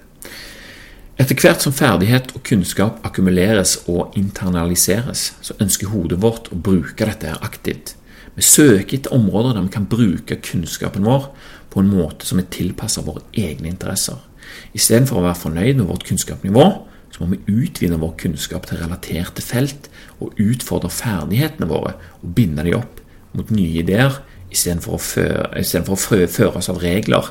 Etter 1.19 1.35
hvert 1.35 1.63
som 1.63 1.75
ferdighet 1.75 2.29
og 2.35 2.43
kunnskap 2.47 2.99
akkumuleres 3.07 3.75
og 3.91 4.13
internaliseres, 4.19 5.33
så 5.43 5.55
ønsker 5.59 5.91
hodet 5.91 6.21
vårt 6.23 6.47
å 6.51 6.59
bruke 6.59 7.07
dette 7.07 7.27
her 7.27 7.41
aktivt. 7.43 7.95
Vi 8.37 8.45
søker 8.45 8.95
etter 8.95 9.15
områder 9.15 9.57
der 9.57 9.65
vi 9.65 9.73
kan 9.73 9.87
bruke 9.89 10.37
kunnskapen 10.43 11.07
vår 11.07 11.31
på 11.73 11.81
en 11.81 11.91
måte 11.91 12.27
som 12.27 12.39
er 12.39 12.47
tilpasset 12.51 13.03
våre 13.07 13.25
egne 13.35 13.67
interesser. 13.71 14.19
Istedenfor 14.71 15.19
å 15.19 15.25
være 15.25 15.41
fornøyd 15.41 15.81
med 15.81 15.89
vårt 15.89 16.07
kunnskapsnivå, 16.07 16.67
så 17.19 17.25
må 17.27 17.35
vi 17.35 17.65
utvide 17.65 17.99
vår 17.99 18.13
kunnskap 18.21 18.63
til 18.69 18.79
relaterte 18.79 19.43
felt 19.43 19.89
og 20.23 20.37
utfordre 20.39 20.87
ferdighetene 20.93 21.67
våre 21.67 21.97
og 22.21 22.29
binde 22.37 22.63
dem 22.63 22.77
opp 22.79 23.01
mot 23.35 23.51
nye 23.51 23.81
ideer 23.81 24.21
istedenfor 24.47 24.95
å, 24.95 25.01
føre, 25.03 25.83
for 25.83 25.97
å 25.97 26.29
føre 26.31 26.61
oss 26.61 26.71
av 26.71 26.79
regler. 26.79 27.27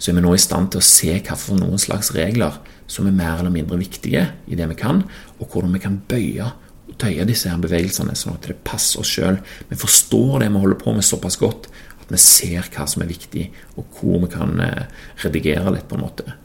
Så 0.00 0.10
er 0.10 0.16
vi 0.16 0.24
nå 0.24 0.32
i 0.32 0.40
stand 0.40 0.72
til 0.72 0.80
å 0.80 0.86
se 0.88 1.12
hvilke 1.12 1.58
noen 1.58 1.76
slags 1.82 2.08
regler 2.16 2.56
som 2.88 3.04
er 3.04 3.18
mer 3.18 3.42
eller 3.42 3.52
mindre 3.52 3.76
viktige 3.76 4.24
i 4.48 4.56
det 4.56 4.70
vi 4.70 4.78
kan, 4.80 5.04
og 5.36 5.52
hvordan 5.52 5.76
vi 5.76 5.82
kan 5.82 6.00
bøye 6.08 6.48
og 6.88 6.96
tøye 6.96 7.28
disse 7.28 7.52
her 7.52 7.60
bevegelsene 7.60 8.16
sånn 8.16 8.38
at 8.38 8.48
det 8.48 8.62
passer 8.64 9.02
oss 9.02 9.12
sjøl. 9.12 9.36
Vi 9.68 9.76
forstår 9.76 10.40
det 10.40 10.48
vi 10.54 10.64
holder 10.64 10.80
på 10.80 10.96
med 10.96 11.04
såpass 11.04 11.36
godt 11.36 11.68
at 12.00 12.08
vi 12.08 12.24
ser 12.24 12.72
hva 12.72 12.88
som 12.88 13.04
er 13.04 13.12
viktig, 13.12 13.50
og 13.76 14.00
hvor 14.00 14.24
vi 14.24 14.32
kan 14.32 14.56
eh, 14.64 14.88
redigere 15.20 15.76
litt, 15.76 15.84
på 15.90 15.98
en 15.98 16.06
måte. 16.06 16.38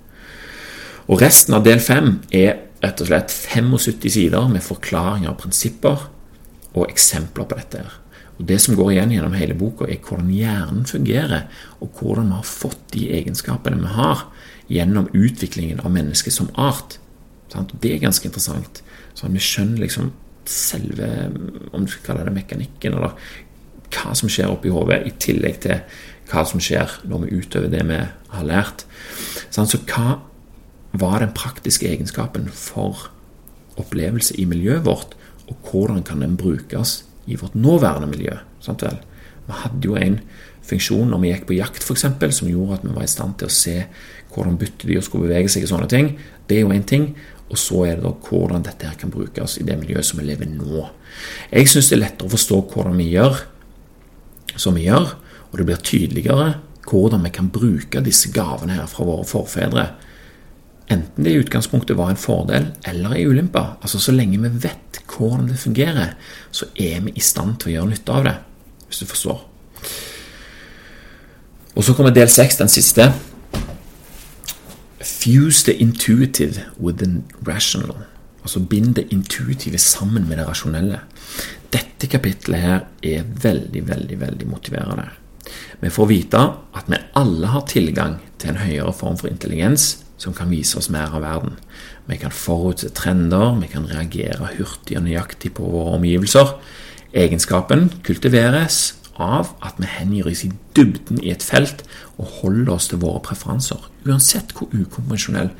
Og 1.08 1.20
resten 1.24 1.56
av 1.56 1.64
del 1.64 1.80
fem 1.84 2.18
er 2.36 2.60
rett 2.84 3.02
og 3.02 3.10
slett 3.10 3.32
75 3.32 4.10
sider 4.12 4.48
med 4.52 4.64
forklaringer, 4.64 5.36
prinsipper 5.40 6.08
og 6.74 6.90
eksempler 6.90 7.48
på 7.48 7.60
dette. 7.60 7.78
her. 7.78 8.00
Og 8.40 8.46
Det 8.46 8.62
som 8.62 8.76
går 8.76 8.92
igjen 8.92 9.12
gjennom 9.12 9.34
hele 9.38 9.54
boka, 9.54 9.86
er 9.86 10.02
hvordan 10.02 10.32
hjernen 10.34 10.86
fungerer, 10.86 11.48
og 11.80 11.92
hvordan 12.00 12.32
vi 12.32 12.40
har 12.40 12.44
fått 12.44 12.92
de 12.94 13.10
egenskapene 13.14 13.80
vi 13.80 13.94
har 13.94 14.26
gjennom 14.70 15.10
utviklingen 15.14 15.80
av 15.80 15.92
mennesket 15.92 16.34
som 16.34 16.50
art. 16.56 16.98
Det 17.80 17.94
er 17.94 18.02
ganske 18.02 18.26
interessant. 18.26 18.82
Så 19.14 19.30
vi 19.30 19.40
skjønner 19.40 19.86
liksom 19.86 20.12
selve 20.46 21.30
om 21.72 21.86
du 21.86 21.92
skal 21.92 22.06
kalle 22.08 22.26
det 22.26 22.34
mekanikken, 22.34 22.98
eller 22.98 23.14
hva 23.94 24.16
som 24.18 24.30
skjer 24.30 24.50
oppi 24.50 24.74
hodet, 24.74 25.04
i 25.06 25.14
tillegg 25.22 25.62
til 25.62 25.84
hva 26.32 26.44
som 26.48 26.60
skjer 26.64 26.90
når 27.06 27.26
vi 27.26 27.38
utøver 27.38 27.70
det 27.70 27.84
vi 27.86 28.00
har 28.34 28.48
lært. 28.48 28.86
Så 29.54 29.64
hva 29.86 30.18
hva 30.94 31.16
er 31.16 31.26
den 31.26 31.36
praktiske 31.36 31.90
egenskapen 31.90 32.50
for 32.54 33.08
opplevelse 33.82 34.36
i 34.38 34.46
miljøet 34.46 34.86
vårt, 34.86 35.16
og 35.50 35.58
hvordan 35.70 36.04
kan 36.06 36.22
den 36.22 36.38
brukes 36.38 37.04
i 37.26 37.38
vårt 37.40 37.56
nåværende 37.56 38.10
miljø? 38.12 38.38
Sant 38.62 38.86
vel? 38.86 39.00
Vi 39.48 39.60
hadde 39.60 39.88
jo 39.88 39.98
en 40.00 40.20
funksjon 40.64 41.10
når 41.12 41.22
vi 41.24 41.32
gikk 41.34 41.48
på 41.50 41.58
jakt, 41.58 41.84
f.eks., 41.84 42.06
som 42.38 42.50
gjorde 42.50 42.78
at 42.78 42.86
vi 42.86 42.94
var 42.96 43.08
i 43.08 43.12
stand 43.12 43.40
til 43.40 43.50
å 43.50 43.56
se 43.56 43.78
hvordan 44.34 44.58
byttedyr 44.62 45.04
skulle 45.04 45.28
bevege 45.28 45.52
seg 45.52 45.66
og 45.66 45.74
sånne 45.74 45.90
ting. 45.92 46.14
Det 46.48 46.58
er 46.58 46.64
jo 46.64 46.76
én 46.76 46.86
ting. 46.88 47.12
Og 47.52 47.60
så 47.60 47.84
er 47.86 47.98
det 48.00 48.06
da 48.06 48.14
hvordan 48.30 48.64
dette 48.66 48.88
her 48.88 48.96
kan 48.98 49.12
brukes 49.14 49.60
i 49.60 49.66
det 49.68 49.76
miljøet 49.78 50.08
som 50.08 50.22
vi 50.22 50.26
lever 50.26 50.50
nå. 50.50 50.88
Jeg 51.52 51.70
syns 51.70 51.92
det 51.92 51.98
er 52.00 52.04
lettere 52.06 52.30
å 52.30 52.34
forstå 52.34 52.62
hvordan 52.72 52.98
vi 52.98 53.12
gjør 53.12 53.44
som 54.58 54.78
vi 54.78 54.88
gjør, 54.88 55.12
og 55.52 55.60
det 55.60 55.68
blir 55.68 55.84
tydeligere 55.86 56.48
hvordan 56.88 57.24
vi 57.26 57.32
kan 57.34 57.52
bruke 57.54 58.02
disse 58.06 58.32
gavene 58.34 58.78
her 58.78 58.90
fra 58.90 59.06
våre 59.08 59.26
forfedre 59.28 59.86
Enten 60.92 61.24
det 61.24 61.32
i 61.32 61.40
utgangspunktet 61.40 61.98
var 61.98 62.12
en 62.12 62.20
fordel 62.20 62.66
eller 62.88 63.16
en 63.16 63.28
ulempe. 63.28 63.62
Altså 63.82 64.00
Så 64.00 64.12
lenge 64.12 64.42
vi 64.42 64.50
vet 64.68 65.00
hvordan 65.08 65.48
det 65.48 65.60
fungerer, 65.60 66.16
så 66.52 66.66
er 66.76 67.02
vi 67.02 67.14
i 67.16 67.20
stand 67.20 67.60
til 67.60 67.72
å 67.72 67.74
gjøre 67.74 67.92
nytte 67.92 68.14
av 68.14 68.24
det. 68.28 68.36
Hvis 68.88 69.04
du 69.04 69.06
forstår. 69.06 69.44
Og 71.76 71.84
så 71.84 71.94
kommer 71.94 72.14
del 72.14 72.30
seks, 72.30 72.58
den 72.58 72.70
siste. 72.70 73.12
Fuse 75.02 75.66
the 75.66 75.74
intuitive 75.82 76.66
with 76.78 76.98
the 76.98 77.24
rational. 77.48 77.96
Altså 78.44 78.60
bind 78.60 78.96
det 78.96 79.08
intuitive 79.12 79.78
sammen 79.78 80.28
med 80.28 80.38
det 80.38 80.48
rasjonelle. 80.48 81.00
Dette 81.74 82.08
kapitlet 82.08 82.60
her 82.60 82.80
er 83.02 83.24
veldig, 83.24 83.88
veldig, 83.88 84.20
veldig 84.20 84.48
motiverende. 84.48 85.08
Vi 85.80 85.90
får 85.90 86.08
vite 86.08 86.40
at 86.76 86.88
vi 86.88 87.00
alle 87.20 87.48
har 87.48 87.66
tilgang 87.68 88.20
til 88.40 88.54
en 88.54 88.62
høyere 88.64 88.94
form 88.94 89.18
for 89.18 89.32
intelligens 89.32 90.03
som 90.18 90.36
kan 90.36 90.52
vise 90.52 90.78
oss 90.80 90.90
mer 90.94 91.14
av 91.14 91.24
verden. 91.24 91.58
Vi 92.08 92.18
kan 92.22 92.32
forutse 92.32 92.92
trender, 92.96 93.56
vi 93.62 93.70
kan 93.72 93.88
reagere 93.90 94.52
hurtig 94.58 94.98
og 94.98 95.08
nøyaktig 95.08 95.54
på 95.58 95.68
våre 95.68 95.98
omgivelser. 95.98 96.56
Egenskapen 97.14 97.90
kultiveres 98.04 98.96
av 99.22 99.54
at 99.62 99.78
vi 99.78 99.90
hengir 99.90 100.30
oss 100.30 100.44
i 100.48 100.52
dybden 100.76 101.22
i 101.22 101.32
et 101.34 101.44
felt 101.46 101.84
og 102.18 102.40
holder 102.42 102.74
oss 102.76 102.90
til 102.90 103.02
våre 103.04 103.22
preferanser, 103.26 103.90
uansett 104.08 104.56
hvor 104.58 104.72
ukonvensjonell 104.74 105.52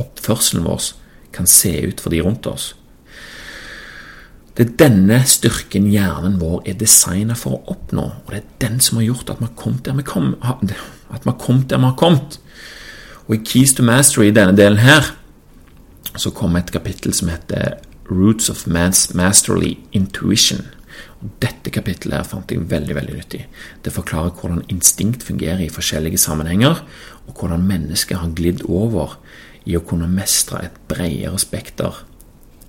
oppførselen 0.00 0.66
vår 0.66 0.92
kan 1.34 1.46
se 1.50 1.72
ut 1.86 2.00
for 2.02 2.14
de 2.14 2.22
rundt 2.22 2.46
oss. 2.50 2.74
Det 4.56 4.66
er 4.66 4.78
denne 4.82 5.20
styrken 5.30 5.86
hjernen 5.88 6.40
vår 6.40 6.66
er 6.68 6.78
designet 6.78 7.38
for 7.38 7.56
å 7.56 7.74
oppnå, 7.74 8.06
og 8.26 8.32
det 8.32 8.40
er 8.42 8.48
den 8.66 8.80
som 8.82 8.98
har 8.98 9.06
gjort 9.06 9.30
at 9.32 9.40
vi 9.40 9.46
har 9.46 9.56
kommet 9.56 9.86
der 9.86 9.96
vi 9.96 10.04
har 11.86 11.96
kommet. 11.96 12.40
Og 13.30 13.36
i 13.36 13.44
Keys 13.46 13.76
to 13.78 13.84
Mastery, 13.86 14.32
denne 14.34 14.56
delen 14.58 14.80
her, 14.82 15.12
så 16.18 16.32
kommer 16.34 16.64
et 16.64 16.72
kapittel 16.74 17.14
som 17.14 17.28
heter 17.30 17.76
Roots 18.10 18.50
of 18.50 18.64
Masterly 18.66 19.76
Intuition. 19.94 20.64
Og 21.22 21.30
dette 21.38 21.70
kapittelet 21.70 22.16
her 22.16 22.26
fant 22.26 22.50
jeg 22.50 22.64
veldig 22.72 22.96
veldig 22.96 23.14
nyttig. 23.14 23.44
Det 23.84 23.92
forklarer 23.94 24.34
hvordan 24.34 24.64
instinkt 24.66 25.22
fungerer 25.22 25.62
i 25.62 25.70
forskjellige 25.70 26.18
sammenhenger, 26.18 26.82
og 27.28 27.38
hvordan 27.38 27.62
mennesket 27.68 28.18
har 28.18 28.34
glidd 28.34 28.64
over 28.66 29.14
i 29.62 29.76
å 29.78 29.84
kunne 29.86 30.10
mestre 30.10 30.64
et 30.66 30.80
bredere 30.90 31.38
spekter 31.38 32.02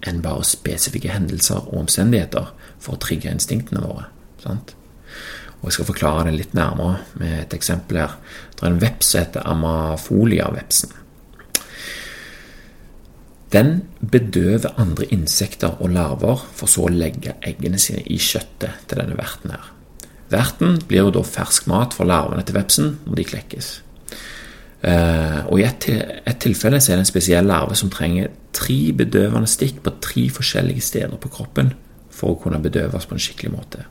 enn 0.06 0.21
bare 0.21 0.45
spesifikke 0.45 1.10
hendelser 1.10 1.58
og 1.71 1.88
omstendigheter 1.88 2.54
for 2.78 3.00
å 3.00 3.02
trigge 3.02 3.34
instinktene 3.34 3.82
våre. 3.82 4.12
Sant? 4.45 4.76
Og 5.62 5.69
Jeg 5.69 5.78
skal 5.78 5.89
forklare 5.91 6.26
det 6.28 6.38
litt 6.39 6.56
nærmere 6.58 7.04
med 7.21 7.36
et 7.43 7.54
eksempel 7.54 8.02
her. 8.02 8.17
Det 8.56 8.65
er 8.65 8.71
en 8.71 8.82
veps 8.82 9.12
som 9.13 9.21
heter 9.21 9.45
Amafolia-vepsen. 9.45 10.95
Den 13.52 13.82
bedøver 14.00 14.80
andre 14.80 15.06
insekter 15.12 15.76
og 15.84 15.91
larver, 15.91 16.39
for 16.56 16.71
så 16.71 16.88
å 16.88 16.93
legge 16.93 17.36
eggene 17.43 17.80
sine 17.82 18.02
i 18.08 18.17
kjøttet 18.17 18.88
til 18.88 19.02
denne 19.02 19.17
verten 19.19 19.54
her. 19.54 19.69
Verten 20.32 20.80
blir 20.88 21.04
jo 21.04 21.15
da 21.17 21.24
fersk 21.28 21.67
mat 21.67 21.93
for 21.93 22.08
larvene 22.08 22.45
til 22.47 22.56
vepsen 22.56 22.93
når 23.04 23.19
de 23.19 23.28
klekkes. 23.28 23.71
Uh, 24.82 25.45
og 25.52 25.60
I 25.60 25.67
et, 25.67 25.86
tilfelle 26.41 26.80
så 26.82 26.93
er 26.93 26.97
det 26.97 27.04
en 27.04 27.12
spesiell 27.12 27.45
larve 27.45 27.76
som 27.78 27.91
trenger 27.93 28.32
tre 28.56 28.80
bedøvende 28.97 29.50
stikk 29.52 29.84
på 29.86 29.93
tre 30.02 30.24
forskjellige 30.34 30.88
steder 30.88 31.19
på 31.21 31.30
kroppen 31.36 31.76
for 32.12 32.34
å 32.34 32.39
kunne 32.41 32.62
bedøves 32.63 33.06
på 33.06 33.17
en 33.17 33.21
skikkelig 33.21 33.52
måte. 33.54 33.84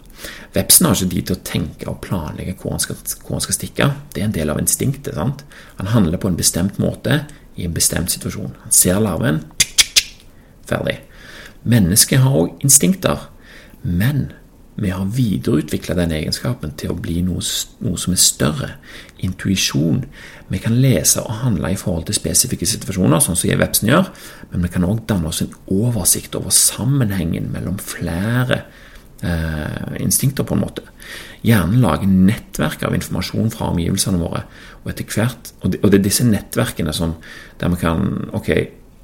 Vepsen 0.54 0.86
har 0.86 0.96
ikke 0.96 1.12
tid 1.14 1.28
til 1.28 1.36
å 1.36 1.44
tenke 1.46 1.90
og 1.90 2.00
planlegge 2.04 2.56
hvor 2.60 2.74
han, 2.74 2.82
skal, 2.82 2.98
hvor 3.22 3.38
han 3.38 3.44
skal 3.44 3.56
stikke. 3.56 3.90
Det 4.14 4.22
er 4.22 4.28
en 4.28 4.36
del 4.36 4.50
av 4.52 4.60
instinktet. 4.62 5.14
sant? 5.14 5.44
Han 5.78 5.92
handler 5.94 6.20
på 6.20 6.30
en 6.30 6.38
bestemt 6.38 6.80
måte 6.82 7.22
i 7.56 7.66
en 7.66 7.76
bestemt 7.76 8.10
situasjon. 8.10 8.56
Han 8.64 8.74
ser 8.74 9.00
larven 9.02 9.44
ferdig. 10.70 11.00
Mennesket 11.62 12.22
har 12.24 12.36
òg 12.36 12.62
instinkter, 12.64 13.28
men 13.82 14.30
vi 14.80 14.92
har 14.94 15.04
videreutvikla 15.12 15.94
den 15.98 16.12
egenskapen 16.16 16.72
til 16.80 16.94
å 16.94 16.96
bli 16.96 17.18
noe, 17.26 17.42
noe 17.84 18.00
som 18.00 18.14
er 18.14 18.20
større. 18.22 18.68
Intuisjon. 19.20 20.06
Vi 20.48 20.60
kan 20.62 20.78
lese 20.80 21.20
og 21.20 21.42
handle 21.42 21.74
i 21.74 21.76
forhold 21.76 22.06
til 22.08 22.16
spesifikke 22.16 22.68
situasjoner, 22.68 23.20
sånn 23.20 23.36
som 23.36 23.60
vepsen 23.60 23.90
gjør, 23.90 24.08
men 24.52 24.64
vi 24.64 24.70
kan 24.72 24.86
òg 24.88 25.02
danne 25.10 25.28
oss 25.28 25.42
en 25.44 25.52
oversikt 25.68 26.38
over 26.38 26.54
sammenhengen 26.54 27.50
mellom 27.52 27.76
flere 27.82 28.62
eh, 29.26 30.02
instinkter, 30.02 30.44
på 30.44 30.56
en 30.56 30.62
måte. 30.64 30.84
Hjernen 31.46 31.80
lager 31.82 32.10
nettverk 32.10 32.84
av 32.86 32.94
informasjon 32.96 33.52
fra 33.54 33.70
omgivelsene 33.72 34.20
våre, 34.20 34.44
og 34.82 34.92
etter 34.92 35.08
hvert 35.08 35.50
Og 35.60 35.72
det, 35.72 35.80
og 35.82 35.90
det 35.90 35.98
er 35.98 36.04
disse 36.04 36.24
nettverkene 36.24 36.92
som 36.96 37.14
der 37.60 37.72
vi 37.72 37.80
kan 37.80 38.30
Ok, 38.36 38.50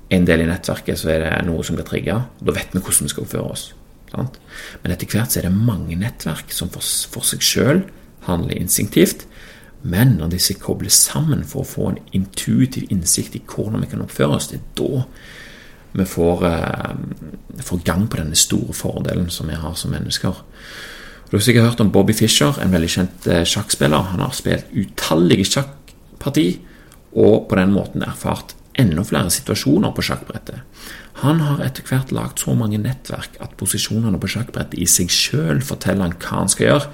en 0.09 0.27
del 0.29 0.45
i 0.45 0.49
nettverket 0.49 1.01
så 1.01 1.11
er 1.13 1.25
det 1.25 1.47
noe 1.49 1.65
som 1.67 1.77
blir 1.77 1.87
trigga, 1.89 2.21
da 2.41 2.55
vet 2.55 2.73
vi 2.73 2.81
hvordan 2.81 3.09
vi 3.09 3.13
skal 3.13 3.27
oppføre 3.27 3.53
oss. 3.53 3.65
Sant? 4.13 4.39
Men 4.83 4.95
etter 4.95 5.11
hvert 5.11 5.33
så 5.33 5.41
er 5.41 5.49
det 5.49 5.57
mange 5.57 5.97
nettverk 5.99 6.53
som 6.55 6.71
for, 6.73 6.85
for 7.11 7.27
seg 7.27 7.43
sjøl 7.43 7.83
handler 8.29 8.61
instinktivt. 8.61 9.27
Men 9.87 10.17
når 10.19 10.37
disse 10.37 10.57
kobles 10.59 10.99
sammen 11.09 11.45
for 11.47 11.63
å 11.63 11.69
få 11.69 11.91
en 11.91 11.99
intuitiv 12.17 12.89
innsikt 12.91 13.37
i 13.39 13.43
hvordan 13.43 13.83
vi 13.85 13.91
kan 13.91 14.03
oppføre 14.03 14.39
oss, 14.39 14.49
det 14.51 14.61
er 14.61 14.71
da 14.81 15.05
vi 15.97 16.05
får, 16.05 16.45
eh, 16.47 17.63
får 17.63 17.85
gang 17.85 18.07
på 18.09 18.21
denne 18.21 18.37
store 18.37 18.73
fordelen 18.73 19.31
som 19.31 19.49
vi 19.49 19.55
har 19.55 19.75
som 19.75 19.91
mennesker. 19.91 20.35
Du 21.31 21.37
har 21.37 21.43
sikkert 21.43 21.71
hørt 21.71 21.81
om 21.81 21.91
Bobby 21.91 22.13
Fischer, 22.13 22.55
en 22.61 22.71
veldig 22.71 22.89
kjent 22.89 23.27
eh, 23.27 23.45
sjakkspiller. 23.45 24.13
Han 24.13 24.21
har 24.21 24.31
spilt 24.37 24.71
utallige 24.73 25.45
sjakkparti 25.45 26.61
og 27.17 27.49
på 27.49 27.57
den 27.57 27.73
måten 27.73 28.03
erfart 28.03 28.55
enda 28.77 29.03
flere 29.03 29.33
situasjoner 29.33 29.95
på 29.97 30.05
sjakkbrettet. 30.05 30.61
Han 31.25 31.41
har 31.41 31.63
etter 31.65 31.83
hvert 31.89 32.13
lagd 32.13 32.43
så 32.43 32.55
mange 32.55 32.79
nettverk 32.79 33.39
at 33.41 33.57
posisjonene 33.57 34.21
på 34.21 34.29
sjakkbrettet 34.29 34.77
i 34.79 34.89
seg 34.91 35.09
sjøl 35.09 35.63
forteller 35.65 36.11
han 36.11 36.19
hva 36.21 36.43
han 36.43 36.53
skal 36.53 36.67
gjøre, 36.67 36.91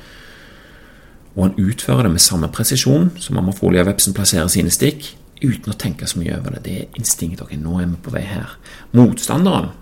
og 1.34 1.42
han 1.42 1.58
utfører 1.58 2.06
det 2.06 2.12
med 2.14 2.22
samme 2.22 2.50
presisjon 2.52 3.10
som 3.18 3.40
Amafolia-vepsen 3.40 4.14
plasserer 4.14 4.50
sine 4.52 4.70
stikk, 4.70 5.08
uten 5.42 5.72
å 5.72 5.78
tenke 5.78 6.06
så 6.08 6.20
mye 6.20 6.36
over 6.38 6.56
det. 6.56 6.62
Det 6.66 6.76
er 6.78 7.00
instinktet. 7.00 7.44
Ok, 7.46 7.56
nå 7.60 7.80
er 7.80 7.90
vi 7.90 8.00
på 8.04 8.14
vei 8.14 8.24
her. 8.26 8.54
Motstanderen, 8.96 9.72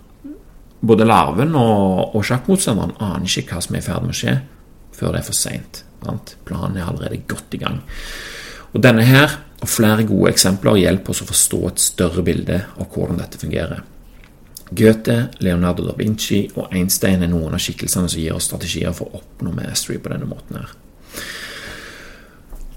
både 0.81 1.07
larven 1.07 1.55
og, 1.59 2.17
og 2.17 2.25
sjakkmotstanderen, 2.25 2.97
aner 3.03 3.39
ikke 3.41 3.57
hva 3.57 3.63
som 3.65 3.77
er 3.77 3.83
i 3.83 3.85
ferd 3.85 4.07
med 4.07 4.15
å 4.15 4.19
skje, 4.21 4.35
før 4.97 5.15
det 5.15 5.21
er 5.21 5.29
for 5.29 5.37
seint. 5.37 5.83
Planen 6.01 6.79
er 6.79 6.89
allerede 6.89 7.21
godt 7.29 7.55
i 7.57 7.61
gang. 7.61 7.81
Og 8.71 8.81
denne 8.83 9.05
her, 9.05 9.37
og 9.61 9.69
flere 9.69 10.05
gode 10.09 10.31
eksempler, 10.31 10.79
hjelper 10.81 11.13
oss 11.13 11.21
å 11.21 11.29
forstå 11.29 11.63
et 11.69 11.81
større 11.83 12.23
bilde 12.25 12.63
av 12.77 12.87
hvordan 12.89 13.19
dette 13.21 13.41
fungerer. 13.41 13.83
Goethe, 14.71 15.17
Leonardo 15.43 15.83
da 15.83 15.93
Vinci 15.97 16.45
og 16.55 16.71
Einstein 16.71 17.25
er 17.25 17.29
noen 17.29 17.57
av 17.57 17.61
skikkelsene 17.61 18.07
som 18.09 18.21
gir 18.21 18.37
oss 18.37 18.47
strategier 18.47 18.93
for 18.95 19.11
å 19.11 19.19
oppnå 19.19 19.51
mastery 19.57 19.99
på 19.99 20.13
denne 20.13 20.29
måten 20.29 20.61
her. 20.61 20.71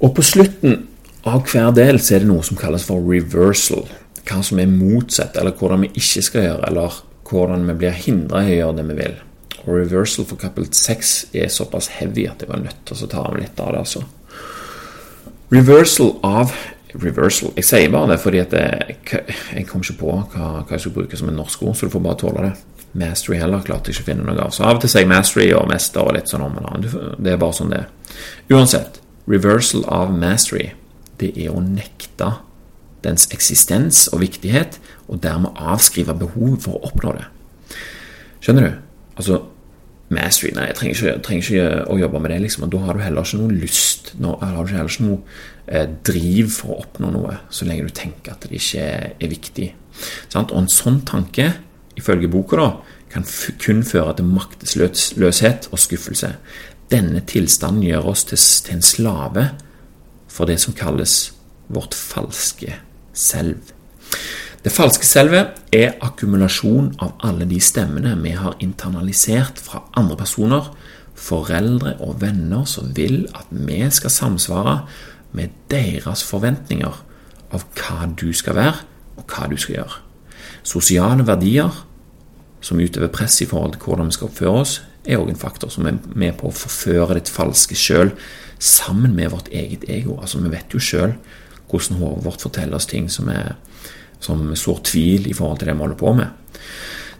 Og 0.02 0.10
på 0.16 0.24
slutten 0.26 0.82
av 1.24 1.44
hver 1.48 1.72
del 1.76 2.00
så 2.00 2.16
er 2.16 2.24
det 2.24 2.30
noe 2.30 2.44
som 2.44 2.58
kalles 2.60 2.84
for 2.86 3.04
reversal. 3.04 3.86
Hva 4.24 4.40
som 4.44 4.60
er 4.60 4.70
motsatt, 4.70 5.36
eller 5.40 5.56
hvordan 5.56 5.84
vi 5.84 5.92
ikke 6.00 6.24
skal 6.24 6.46
gjøre, 6.46 6.68
eller 6.68 6.98
hvordan 7.28 7.64
vi 7.68 7.78
blir 7.80 7.96
hindra 7.96 8.44
i 8.44 8.54
å 8.54 8.58
gjøre 8.58 8.76
det 8.78 8.84
vi 8.90 8.98
vil. 8.98 9.16
Og 9.64 9.78
reversal 9.78 10.28
for 10.28 10.40
kapittel 10.40 10.68
6 10.76 11.14
er 11.40 11.52
såpass 11.52 11.88
heavy 11.96 12.26
at 12.28 12.44
jeg 12.44 12.50
var 12.50 12.60
nødt 12.60 12.84
til 12.84 13.04
å 13.04 13.10
ta 13.10 13.24
av 13.24 13.38
litt 13.38 13.60
av 13.60 13.72
det. 13.72 13.80
altså. 13.84 14.04
Reversal 15.52 16.16
av 16.24 16.54
Reversal 16.94 17.50
Jeg 17.56 17.66
sier 17.66 17.90
bare 17.90 18.12
det 18.12 18.20
fordi 18.22 18.38
at 18.38 18.52
jeg, 18.54 18.96
jeg 19.10 19.66
kom 19.66 19.82
ikke 19.82 19.96
på 19.98 20.12
hva, 20.12 20.26
hva, 20.60 20.62
jeg 20.70 20.84
skulle 20.84 21.00
bruke 21.00 21.18
som 21.18 21.30
en 21.30 21.40
norsk 21.40 21.64
ord, 21.66 21.74
så 21.74 21.88
du 21.88 21.94
får 21.94 22.04
bare 22.04 22.20
tåle 22.20 22.44
det. 22.46 22.52
Mastery 23.02 23.40
heller 23.40 23.64
klarte 23.66 23.90
jeg 23.90 23.98
ikke 23.98 24.04
å 24.04 24.08
finne 24.12 24.26
noe 24.28 24.44
av. 24.44 24.52
Så 24.54 24.62
av 24.62 24.76
og 24.76 24.84
til 24.84 24.92
sier 24.92 25.02
jeg 25.02 25.10
mastery 25.10 25.48
og 25.58 25.66
mester 25.72 26.04
og 26.04 26.14
litt 26.14 26.30
sånn 26.30 26.44
om 26.46 26.60
og 26.60 26.86
Det 27.18 27.32
er 27.32 27.40
bare 27.42 27.56
sånn 27.58 27.74
det 27.74 27.80
er. 27.82 27.88
Uansett, 28.54 29.00
reversal 29.26 29.82
av 29.90 30.14
mastery, 30.14 30.68
det 31.20 31.32
er 31.36 31.54
å 31.54 31.62
nekte 31.62 32.30
dens 33.04 33.28
eksistens 33.34 34.06
og 34.12 34.22
viktighet, 34.24 34.78
og 35.08 35.20
dermed 35.22 35.58
avskrive 35.60 36.16
behovet 36.16 36.64
for 36.64 36.78
å 36.78 36.88
oppnå 36.88 37.16
det. 37.18 37.26
Skjønner 38.44 38.68
du? 38.68 38.78
Altså, 39.20 39.40
mastery 40.14 40.52
Nei, 40.56 40.68
jeg 40.70 40.78
trenger 40.78 40.96
ikke, 40.96 41.12
trenger 41.24 41.50
ikke, 41.50 41.68
å 41.92 41.98
jobbe 42.00 42.22
med 42.22 42.34
det, 42.34 42.40
liksom. 42.44 42.66
Og 42.66 42.72
da 42.74 42.80
har 42.86 42.96
du 42.96 43.04
heller 43.04 43.26
ikke 43.26 43.40
noe 43.42 43.58
lyst 43.60 44.14
nå, 44.20 44.34
har 44.40 44.56
du 44.56 44.72
heller 44.72 44.90
ikke 44.90 45.06
noe 45.08 45.20
eh, 45.66 45.86
driv 46.06 46.50
for 46.54 46.74
å 46.74 46.80
oppnå 46.84 47.12
noe, 47.14 47.38
så 47.52 47.68
lenge 47.68 47.88
du 47.88 47.94
tenker 47.96 48.34
at 48.34 48.44
det 48.44 48.60
ikke 48.60 48.88
er 49.12 49.32
viktig. 49.32 49.70
Sant? 50.32 50.52
Og 50.52 50.64
en 50.64 50.72
sånn 50.72 51.00
tanke, 51.08 51.50
ifølge 51.98 52.30
boka, 52.32 52.60
da, 52.60 53.00
kan 53.14 53.26
kun 53.62 53.84
føre 53.86 54.16
til 54.18 54.26
maktesløshet 54.26 55.68
og 55.70 55.78
skuffelse. 55.78 56.32
Denne 56.90 57.22
tilstanden 57.26 57.86
gjør 57.86 58.10
oss 58.10 58.26
til, 58.28 58.40
til 58.66 58.76
en 58.76 58.84
slave 58.84 59.44
for 60.34 60.50
det 60.50 60.58
som 60.62 60.74
kalles 60.74 61.32
vårt 61.70 61.94
falske 61.94 62.74
selv. 63.14 63.70
Det 64.64 64.72
falske 64.72 65.06
selvet 65.06 65.58
er 65.76 65.98
akkumulasjon 66.02 66.94
av 67.04 67.18
alle 67.26 67.46
de 67.48 67.60
stemmene 67.60 68.14
vi 68.22 68.32
har 68.36 68.56
internalisert 68.64 69.60
fra 69.60 69.84
andre 69.96 70.16
personer, 70.16 70.70
foreldre 71.14 71.94
og 72.02 72.16
venner 72.22 72.64
som 72.66 72.90
vil 72.96 73.26
at 73.36 73.50
vi 73.52 73.82
skal 73.94 74.10
samsvare 74.10 74.78
med 75.36 75.52
deres 75.70 76.24
forventninger 76.26 77.02
av 77.54 77.66
hva 77.76 78.08
du 78.18 78.30
skal 78.34 78.56
være, 78.58 78.80
og 79.14 79.28
hva 79.30 79.46
du 79.50 79.56
skal 79.60 79.76
gjøre. 79.78 80.00
Sosiale 80.66 81.26
verdier 81.26 81.84
som 82.64 82.80
utøver 82.80 83.12
press 83.12 83.40
i 83.44 83.46
forhold 83.46 83.76
til 83.76 83.84
hvordan 83.84 84.08
vi 84.08 84.16
skal 84.16 84.30
oppføre 84.30 84.64
oss, 84.64 84.78
er 85.04 85.20
òg 85.20 85.30
en 85.32 85.40
faktor 85.40 85.72
som 85.72 85.86
er 85.86 85.98
med 86.14 86.36
på 86.40 86.48
å 86.48 86.56
forføre 86.56 87.18
ditt 87.18 87.32
falske 87.32 87.76
sjøl 87.78 88.14
sammen 88.58 89.14
med 89.16 89.32
vårt 89.34 89.50
eget 89.52 89.84
ego. 89.88 90.18
Altså, 90.20 90.40
Vi 90.40 90.52
vet 90.52 90.72
jo 90.72 90.80
sjøl 90.80 91.14
hvordan 91.68 91.98
hodet 91.98 92.24
vårt 92.24 92.42
forteller 92.44 92.76
oss 92.76 92.86
ting 92.86 93.08
som 93.10 93.28
er 93.28 93.56
som 94.20 94.56
sår 94.56 94.80
tvil 94.84 95.26
i 95.28 95.34
forhold 95.34 95.58
til 95.58 95.68
det 95.68 95.74
vi 95.74 95.84
holder 95.84 96.00
på 96.00 96.12
med. 96.16 96.28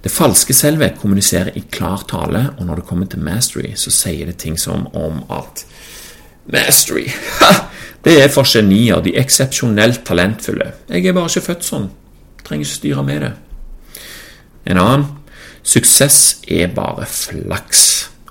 Det 0.05 0.13
falske 0.13 0.55
selvet 0.55 0.99
kommuniserer 1.01 1.57
i 1.57 1.65
klar 1.73 2.05
tale, 2.09 2.51
og 2.59 2.67
når 2.67 2.81
det 2.81 2.87
kommer 2.89 3.07
til 3.07 3.25
mastery, 3.25 3.75
så 3.77 3.91
sier 3.91 4.27
det 4.27 4.37
ting 4.41 4.59
som 4.61 4.87
om 4.93 5.23
at 5.33 5.65
Mastery, 6.45 7.07
ha, 7.41 7.71
det 8.05 8.19
er 8.21 8.29
for 8.29 8.45
genier, 8.45 9.01
de 9.01 9.15
eksepsjonelt 9.17 10.03
talentfulle. 10.05 10.75
Jeg 10.91 11.07
er 11.09 11.15
bare 11.17 11.31
ikke 11.33 11.47
født 11.47 11.65
sånn. 11.65 11.87
Trenger 12.45 12.67
ikke 12.67 12.77
styre 12.77 13.05
med 13.07 13.25
det. 13.25 13.31
En 14.69 14.81
annen 14.83 15.07
suksess 15.65 16.19
er 16.51 16.73
bare 16.77 17.09
flaks. 17.09 17.85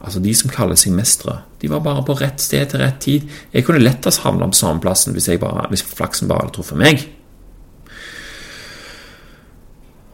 Altså 0.03 0.19
De 0.19 0.33
som 0.35 0.51
kaller 0.51 0.77
seg 0.79 0.95
mestere, 0.95 1.41
de 1.61 1.69
var 1.71 1.83
bare 1.85 2.03
på 2.05 2.15
rett 2.19 2.41
sted 2.43 2.71
til 2.71 2.81
rett 2.83 2.99
tid. 3.03 3.27
Jeg 3.53 3.65
kunne 3.65 3.83
lettest 3.83 4.25
havna 4.25 4.49
på 4.51 4.59
samme 4.59 4.83
plassen 4.83 5.15
hvis, 5.15 5.29
bare, 5.39 5.67
hvis 5.71 5.85
flaksen 5.87 6.27
bare 6.29 6.43
hadde 6.43 6.55
truffet 6.57 6.79
meg. 6.79 7.05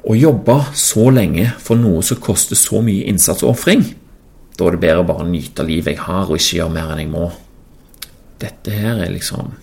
Å 0.10 0.16
jobbe 0.16 0.56
så 0.78 1.10
lenge 1.14 1.50
for 1.62 1.78
noe 1.78 2.04
som 2.06 2.22
koster 2.24 2.58
så 2.58 2.84
mye 2.86 3.08
innsats 3.10 3.44
og 3.44 3.56
ofring, 3.56 3.84
da 4.58 4.68
er 4.68 4.76
det 4.76 4.84
bedre 4.84 5.04
å 5.04 5.08
bare 5.08 5.28
nyte 5.28 5.64
livet 5.64 5.96
jeg 5.96 6.04
har, 6.04 6.28
og 6.28 6.38
ikke 6.38 6.58
gjøre 6.60 6.76
mer 6.76 6.94
enn 6.94 7.02
jeg 7.04 7.12
må. 7.14 7.28
Dette 8.40 8.74
her 8.76 9.02
er 9.04 9.14
liksom 9.14 9.54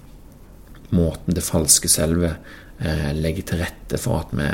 måten 0.97 1.35
det 1.37 1.45
falske 1.45 1.90
selve 1.90 2.31
eh, 2.79 3.11
legger 3.16 3.49
til 3.49 3.62
rette 3.64 4.01
for 4.01 4.23
at 4.25 4.35
vi 4.37 4.51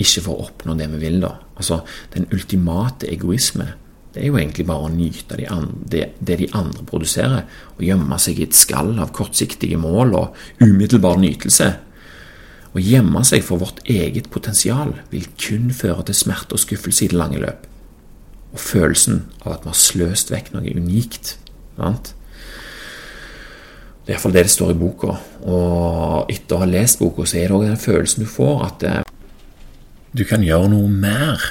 ikke 0.00 0.24
for 0.24 0.34
å 0.34 0.48
oppnå 0.48 0.74
det 0.78 0.88
vi 0.94 1.02
vil, 1.04 1.20
da. 1.22 1.34
Altså, 1.60 1.82
den 2.14 2.28
ultimate 2.32 3.08
egoisme, 3.10 3.68
det 4.14 4.24
er 4.24 4.30
jo 4.30 4.38
egentlig 4.40 4.66
bare 4.66 4.88
å 4.88 4.92
nyte 4.92 5.38
de 5.38 5.46
andre, 5.52 5.84
det, 5.92 6.02
det, 6.18 6.38
de 6.40 6.48
andre 6.58 6.82
produserer, 6.88 7.44
og 7.76 7.84
gjemme 7.86 8.18
seg 8.18 8.40
i 8.40 8.46
et 8.48 8.58
skall 8.58 8.96
av 8.98 9.12
kortsiktige 9.14 9.78
mål 9.78 10.16
og 10.18 10.40
umiddelbar 10.64 11.20
nytelse. 11.22 11.68
Å 12.70 12.82
gjemme 12.82 13.22
seg 13.26 13.44
for 13.46 13.62
vårt 13.62 13.82
eget 13.90 14.30
potensial 14.30 14.94
vil 15.10 15.26
kun 15.38 15.70
føre 15.74 16.06
til 16.08 16.18
smerte 16.18 16.56
og 16.56 16.62
skuffelse 16.62 17.06
i 17.06 17.10
det 17.12 17.18
lange 17.18 17.42
løp. 17.42 17.66
Og 18.50 18.62
følelsen 18.62 19.24
av 19.44 19.56
at 19.56 19.66
vi 19.66 19.72
har 19.72 19.78
sløst 19.78 20.32
vekk 20.34 20.52
noe 20.54 20.74
unikt. 20.74 21.36
Sant? 21.76 22.12
Det 24.00 24.14
er 24.14 24.16
iallfall 24.16 24.34
det 24.34 24.46
det 24.48 24.54
står 24.54 24.72
i 24.72 24.78
boka. 24.80 25.16
Og 25.46 26.30
etter 26.32 26.56
å 26.56 26.62
ha 26.64 26.66
lest 26.66 26.98
boka, 27.02 27.26
så 27.28 27.38
er 27.38 27.50
det 27.50 27.54
òg 27.58 27.66
den 27.68 27.78
følelsen 27.78 28.24
du 28.24 28.30
får, 28.30 28.56
at 28.66 28.86
eh, 28.88 29.02
du 30.16 30.24
kan 30.26 30.44
gjøre 30.44 30.70
noe 30.72 30.88
mer. 30.90 31.42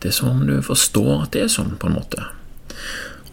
Det 0.00 0.10
er 0.10 0.16
som 0.16 0.32
om 0.32 0.44
du 0.48 0.60
forstår 0.64 1.24
at 1.24 1.32
det 1.34 1.46
er 1.46 1.52
sånn, 1.52 1.74
på 1.80 1.90
en 1.90 1.98
måte. 1.98 2.26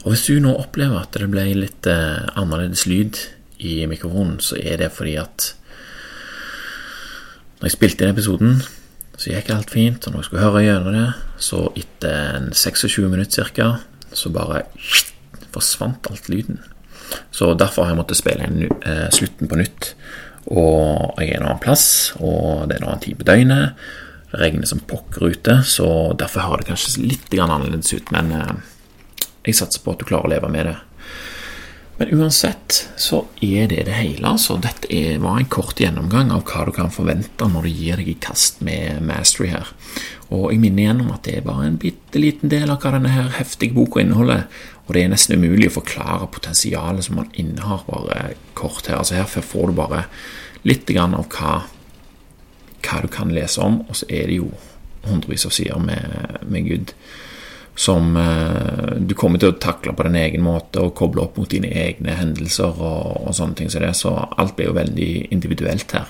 Og 0.04 0.14
hvis 0.14 0.26
du 0.28 0.40
nå 0.44 0.54
opplever 0.56 1.02
at 1.02 1.16
det 1.16 1.30
ble 1.32 1.46
litt 1.58 1.88
eh, 1.90 2.26
annerledes 2.40 2.86
lyd 2.90 3.20
i 3.64 3.82
mikrofonen, 3.90 4.40
så 4.44 4.58
er 4.60 4.82
det 4.82 4.94
fordi 4.96 5.18
at 5.22 5.52
når 7.58 7.70
jeg 7.70 7.76
spilte 7.78 8.06
inn 8.06 8.14
episoden, 8.14 8.60
så 9.18 9.32
gikk 9.32 9.50
alt 9.50 9.72
fint, 9.74 10.06
og 10.06 10.14
når 10.14 10.22
jeg 10.22 10.30
skulle 10.30 10.46
høre 10.46 10.64
gjennom 10.66 10.94
det, 10.94 11.08
så 11.42 11.64
etter 11.80 12.36
en 12.38 12.52
26 12.54 13.08
minutter 13.10 13.50
ca., 13.58 13.70
så 14.14 14.30
bare 14.34 14.64
forsvant 15.54 16.10
alt 16.12 16.30
lyden. 16.30 16.62
Så 17.34 17.54
derfor 17.58 17.86
har 17.86 17.94
jeg 17.94 18.02
måttet 18.02 18.20
spille 18.20 18.46
inn 18.46 18.68
eh, 18.68 19.08
slutten 19.14 19.50
på 19.50 19.58
nytt. 19.60 19.94
Og 20.48 21.18
jeg 21.20 21.34
er 21.34 21.40
en 21.40 21.48
annen 21.50 21.64
plass, 21.64 22.14
og 22.22 22.68
det 22.68 22.78
er 22.78 22.84
en 22.84 22.92
annen 22.92 23.04
tid 23.04 23.18
på 23.20 23.28
døgnet. 23.28 23.88
Det 24.32 24.42
regner 24.42 24.68
som 24.68 24.84
pokker 24.84 25.30
ute, 25.32 25.62
så 25.64 26.14
derfor 26.20 26.40
har 26.48 26.60
det 26.60 26.68
kanskje 26.72 27.06
litt 27.06 27.32
annerledes 27.40 27.94
ut. 27.94 28.12
Men 28.12 28.34
eh, 28.36 28.56
jeg 29.48 29.56
satser 29.56 29.84
på 29.84 29.94
at 29.94 30.02
du 30.02 30.10
klarer 30.10 30.28
å 30.28 30.34
leve 30.36 30.52
med 30.52 30.68
det. 30.68 30.78
Men 31.98 32.12
uansett 32.14 32.90
så 33.02 33.24
er 33.42 33.72
det 33.72 33.88
det 33.88 33.96
hele. 33.98 34.28
altså. 34.28 34.60
Dette 34.62 35.18
var 35.24 35.40
en 35.40 35.50
kort 35.50 35.80
gjennomgang 35.82 36.30
av 36.36 36.44
hva 36.46 36.68
du 36.68 36.74
kan 36.76 36.94
forvente 36.94 37.48
når 37.50 37.66
du 37.66 37.72
gir 37.72 38.02
deg 38.02 38.12
i 38.12 38.18
kast 38.22 38.62
med 38.66 39.02
Mastery 39.08 39.50
her. 39.56 39.72
Og 40.30 40.52
jeg 40.52 40.62
minner 40.62 40.84
igjen 40.84 41.02
om 41.02 41.14
at 41.16 41.24
det 41.26 41.40
er 41.40 41.48
bare 41.48 41.70
en 41.70 41.80
bitte 41.82 42.22
liten 42.22 42.52
del 42.54 42.70
av 42.70 42.84
hva 42.84 42.94
denne 42.94 43.14
her 43.16 43.32
heftige 43.40 43.74
boka 43.80 44.04
inneholder. 44.04 44.46
Og 44.86 44.94
det 44.94 45.04
er 45.04 45.10
nesten 45.16 45.42
umulig 45.42 45.72
å 45.72 45.78
forklare 45.80 46.30
potensialet 46.36 47.08
som 47.08 47.18
man 47.18 47.32
innehar 47.34 47.88
bare 47.88 48.36
kort 48.58 48.86
her. 48.86 49.00
Altså 49.00 49.18
Her 49.18 49.26
får 49.32 49.72
du 49.72 49.80
bare 49.80 50.06
litt 50.68 50.92
av 51.00 51.26
hva, 51.34 51.56
hva 52.88 53.04
du 53.04 53.12
kan 53.12 53.34
lese 53.36 53.62
om, 53.64 53.82
og 53.88 54.00
så 54.00 54.08
er 54.10 54.32
det 54.32 54.42
jo 54.42 54.52
hundrevis 55.08 55.48
av 55.48 55.56
sider 55.56 55.80
med, 55.80 56.44
med 56.48 56.68
Gud 56.68 56.94
som 57.78 58.16
eh, 58.18 58.96
du 58.98 59.14
kommer 59.14 59.38
til 59.40 59.54
å 59.54 59.60
takle 59.62 59.94
på 59.94 60.08
din 60.08 60.18
egen 60.18 60.42
måte 60.42 60.82
og 60.82 60.96
koble 60.98 61.22
opp 61.22 61.36
mot 61.38 61.50
dine 61.52 61.70
egne 61.70 62.16
hendelser 62.18 62.74
og, 62.74 63.28
og 63.28 63.36
sånne 63.38 63.60
ting 63.60 63.70
som 63.70 63.86
det. 63.86 63.94
Så 63.94 64.16
alt 64.18 64.56
blir 64.58 64.72
jo 64.72 64.80
veldig 64.80 65.12
individuelt 65.36 65.94
her. 65.94 66.10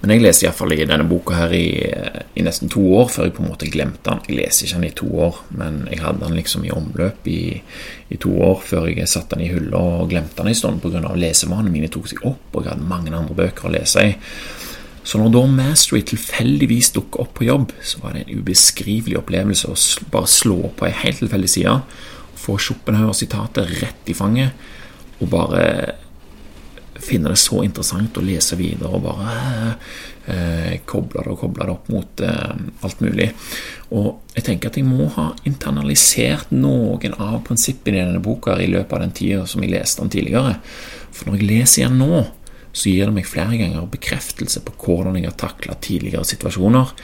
Men 0.00 0.14
jeg 0.14 0.22
leser 0.22 0.46
iallfall 0.46 0.72
i 0.72 0.86
denne 0.88 1.04
boka 1.10 1.34
her 1.34 1.52
i, 1.52 1.66
i, 1.82 2.44
nesten 2.46 2.70
to 2.72 2.84
år 2.96 3.10
før 3.12 3.26
jeg 3.26 3.34
på 3.36 3.42
en 3.42 3.50
måte 3.50 3.72
glemte 3.74 4.06
den. 4.06 4.22
Jeg 4.28 4.38
leser 4.38 4.68
ikke 4.68 4.78
den 4.78 4.88
i 4.88 4.94
to 5.02 5.10
år, 5.26 5.42
men 5.58 5.82
jeg 5.90 6.00
hadde 6.04 6.22
den 6.22 6.38
liksom 6.38 6.64
i 6.64 6.72
omløp 6.72 7.26
i, 7.28 7.42
i 8.14 8.20
to 8.22 8.32
år 8.46 8.62
før 8.70 8.88
jeg 8.88 9.10
satte 9.10 9.34
den 9.34 9.48
i 9.48 9.50
hylla 9.50 9.82
og 9.98 10.14
glemte 10.14 10.38
den 10.38 10.54
en 10.54 10.60
stund 10.62 10.80
pga. 10.80 11.02
lesevanene 11.18 11.74
mine 11.74 11.90
tok 11.92 12.08
seg 12.08 12.22
opp, 12.22 12.54
og 12.54 12.62
jeg 12.62 12.76
hadde 12.76 12.88
mange 12.94 13.12
andre 13.12 13.36
bøker 13.42 13.68
å 13.68 13.74
lese 13.74 14.06
i. 14.12 14.16
Så 15.10 15.18
når 15.18 15.32
da 15.34 15.40
Mastery 15.50 16.04
tilfeldigvis 16.06 16.92
dukka 16.94 17.24
opp 17.24 17.32
på 17.40 17.48
jobb, 17.48 17.72
så 17.82 17.98
var 17.98 18.14
det 18.14 18.28
en 18.28 18.36
ubeskrivelig 18.38 19.16
opplevelse 19.18 19.66
å 19.66 19.74
bare 20.12 20.30
slå 20.30 20.70
på 20.78 20.86
ei 20.86 20.92
helt 21.00 21.18
tilfeldig 21.18 21.50
side, 21.50 21.72
få 22.38 22.54
Schopenhauer-sitatet 22.62 23.72
rett 23.80 24.12
i 24.12 24.14
fanget, 24.14 24.54
og 25.18 25.32
bare 25.32 25.64
finne 27.00 27.32
det 27.32 27.40
så 27.40 27.64
interessant 27.64 28.20
å 28.20 28.22
lese 28.22 28.54
videre 28.60 28.92
og 28.92 29.02
bare 29.08 29.34
eh, 30.30 30.78
koble 30.86 31.24
det 31.24 31.32
og 31.32 31.42
koble 31.42 31.66
det 31.66 31.74
opp 31.74 31.90
mot 31.90 32.22
eh, 32.22 32.64
alt 32.86 33.02
mulig. 33.02 33.30
Og 33.96 34.36
jeg 34.36 34.46
tenker 34.46 34.70
at 34.70 34.78
jeg 34.78 34.86
må 34.86 35.08
ha 35.16 35.30
internalisert 35.48 36.52
noen 36.54 37.16
av 37.16 37.40
prinsippene 37.48 37.98
i 37.98 38.04
denne 38.04 38.22
boka 38.22 38.60
i 38.60 38.70
løpet 38.70 38.94
av 38.94 39.08
den 39.08 39.16
tida 39.16 39.46
som 39.48 39.64
jeg 39.64 39.74
leste 39.74 40.04
den 40.04 40.12
tidligere. 40.14 40.60
For 41.10 41.26
når 41.26 41.40
jeg 41.40 41.50
leser 41.50 41.82
igjen 41.82 41.98
nå, 41.98 42.20
så 42.72 42.92
gir 42.92 43.08
det 43.08 43.16
meg 43.16 43.26
flere 43.28 43.58
ganger 43.58 43.88
bekreftelse 43.90 44.62
på 44.66 44.76
hvordan 44.84 45.18
jeg 45.18 45.30
har 45.30 45.38
takla 45.40 45.76
tidligere 45.82 46.26
situasjoner 46.28 46.94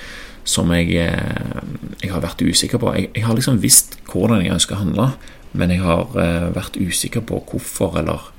som 0.47 0.71
jeg, 0.71 0.93
eh, 0.95 1.63
jeg, 2.01 2.13
har 2.13 2.23
vært 2.23 2.45
usikker 2.47 2.81
på. 2.81 2.93
Jeg, 2.95 3.11
jeg, 3.17 3.25
har 3.27 3.35
liksom 3.35 3.59
visst 3.63 3.99
hvordan 4.07 4.45
jeg 4.45 4.55
ønsker 4.55 4.77
å 4.77 4.85
handle, 4.85 5.09
men 5.57 5.73
jeg 5.73 5.83
har 5.83 6.13
uh, 6.13 6.51
vært 6.53 6.77
usikker 6.77 7.23
på 7.25 7.41
hvorfor 7.49 7.97
eller 8.03 8.31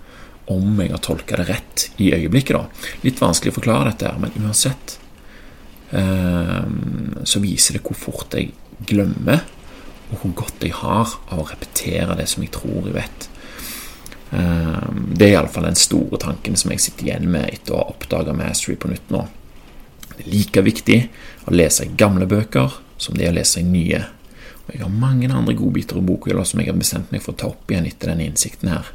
om 0.54 0.78
jeg 0.80 0.92
har 0.94 1.02
tolka 1.04 1.40
det 1.40 1.48
rett 1.50 1.86
i 2.00 2.12
øyeblikket. 2.14 2.56
da. 2.56 2.92
Litt 3.04 3.20
vanskelig 3.20 3.52
å 3.52 3.58
forklare 3.58 3.90
dette, 3.90 4.12
her, 4.12 4.22
men 4.22 4.36
uansett 4.38 4.98
uh, 5.92 6.64
så 7.28 7.42
viser 7.44 7.78
det 7.78 7.84
hvor 7.88 7.98
fort 7.98 8.38
jeg 8.38 8.54
glemmer, 8.88 9.44
og 10.12 10.22
hvor 10.22 10.36
godt 10.46 10.64
jeg 10.64 10.78
har 10.78 11.18
av 11.28 11.42
å 11.42 11.48
repetere 11.50 12.16
det 12.22 12.30
som 12.32 12.46
jeg 12.46 12.54
tror 12.56 12.86
jeg 12.86 12.96
vet. 12.96 13.28
Ehm, 14.32 15.14
det 15.16 15.30
er 15.30 15.38
iallfall 15.38 15.70
den 15.70 15.80
store 15.80 16.20
tanken 16.22 16.58
som 16.60 16.74
jeg 16.74 16.84
sitter 16.84 17.08
igjen 17.08 17.30
med 17.32 17.48
etter 17.54 17.76
å 17.76 17.82
ha 17.82 17.94
oppdaga 17.94 18.36
Mastery 18.36 18.76
på 18.80 18.92
nytt 18.92 19.14
nå. 19.14 19.24
Det 20.18 20.26
er 20.26 20.34
like 20.34 20.64
viktig 20.66 21.00
å 21.48 21.56
lese 21.56 21.88
gamle 22.00 22.28
bøker 22.30 22.80
som 22.98 23.18
det 23.18 23.28
er 23.28 23.34
å 23.34 23.38
lese 23.38 23.64
nye. 23.64 24.04
Og 24.68 24.74
Jeg 24.74 24.84
har 24.84 24.92
mange 24.92 25.30
andre 25.32 25.56
godbiter 25.56 26.00
i 26.00 26.04
bokhylla 26.04 26.44
som 26.46 26.60
jeg 26.60 26.72
har 26.72 26.80
bestemt 26.80 27.12
meg 27.14 27.24
for 27.24 27.36
å 27.36 27.40
ta 27.40 27.52
opp 27.54 27.72
igjen 27.72 27.88
etter 27.88 28.12
denne 28.12 28.28
innsikten 28.28 28.74
her. 28.74 28.90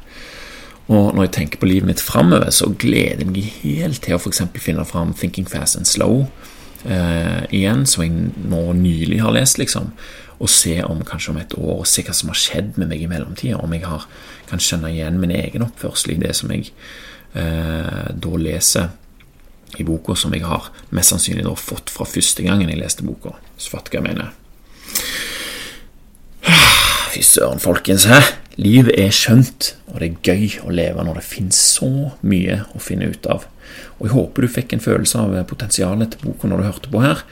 Og 0.91 1.15
når 1.15 1.29
jeg 1.29 1.35
tenker 1.37 1.61
på 1.61 1.69
livet 1.69 1.87
mitt 1.87 2.03
framover, 2.03 2.51
så 2.51 2.67
gleder 2.69 3.23
jeg 3.23 3.31
meg 3.31 3.53
helt 3.63 4.03
til 4.03 4.17
å 4.17 4.19
f.eks. 4.19 4.43
finne 4.59 4.83
fram 4.85 5.13
Thinking 5.15 5.47
Fast 5.47 5.79
and 5.79 5.87
Slow 5.87 6.25
eh, 6.83 7.45
igjen, 7.55 7.85
som 7.87 8.03
jeg 8.03 8.33
nå 8.43 8.65
nylig 8.75 9.21
har 9.23 9.33
lest, 9.33 9.57
liksom 9.61 9.93
og 10.43 10.51
se 10.51 10.75
om 10.83 10.99
kanskje 11.07 11.31
om 11.31 11.39
et 11.39 11.55
år, 11.55 11.77
og 11.79 11.87
se 11.87 12.03
hva 12.03 12.15
som 12.15 12.31
har 12.33 12.39
skjedd 12.39 12.75
med 12.81 12.91
meg 12.91 13.05
i 13.05 13.07
mellomtida. 13.07 13.61
Om 13.63 13.75
jeg 13.77 13.85
har, 13.87 14.07
kan 14.49 14.61
skjønne 14.61 14.91
igjen 14.91 15.21
min 15.21 15.31
egen 15.31 15.63
oppførsel 15.63 16.17
i 16.17 16.19
det 16.19 16.33
som 16.35 16.51
jeg 16.51 16.67
eh, 17.39 18.09
da 18.11 18.33
leser 18.41 18.91
i 19.79 19.85
boka, 19.87 20.17
som 20.19 20.35
jeg 20.35 20.43
har 20.45 20.67
mest 20.93 21.13
sannsynlig 21.13 21.45
da 21.47 21.55
fått 21.57 21.93
fra 21.93 22.05
første 22.05 22.43
gangen 22.45 22.69
jeg 22.69 22.81
leste 22.81 23.07
boka. 23.07 23.37
Så 23.57 23.71
fatter 23.73 23.95
hva 23.95 24.03
jeg 24.03 24.09
mener. 24.11 24.33
Fy 27.13 27.23
søren, 27.23 27.61
folkens. 27.63 28.09
Hæ? 28.09 28.19
Livet 28.59 28.93
er 28.99 29.15
skjønt, 29.15 29.71
og 29.89 30.01
det 30.01 30.11
er 30.11 30.29
gøy 30.33 30.59
å 30.67 30.75
leve 30.75 31.05
når 31.05 31.21
det 31.21 31.25
finnes 31.25 31.57
så 31.77 31.89
mye 32.21 32.59
å 32.75 32.81
finne 32.83 33.09
ut 33.09 33.25
av. 33.31 33.47
Og 33.97 34.07
Jeg 34.07 34.13
håper 34.13 34.43
du 34.43 34.51
fikk 34.51 34.75
en 34.75 34.83
følelse 34.83 35.21
av 35.23 35.35
potensialet 35.49 36.13
til 36.13 36.27
boka 36.27 36.49
når 36.49 36.61
du 36.61 36.67
hørte 36.67 36.91
på 36.93 37.01
her. 37.01 37.23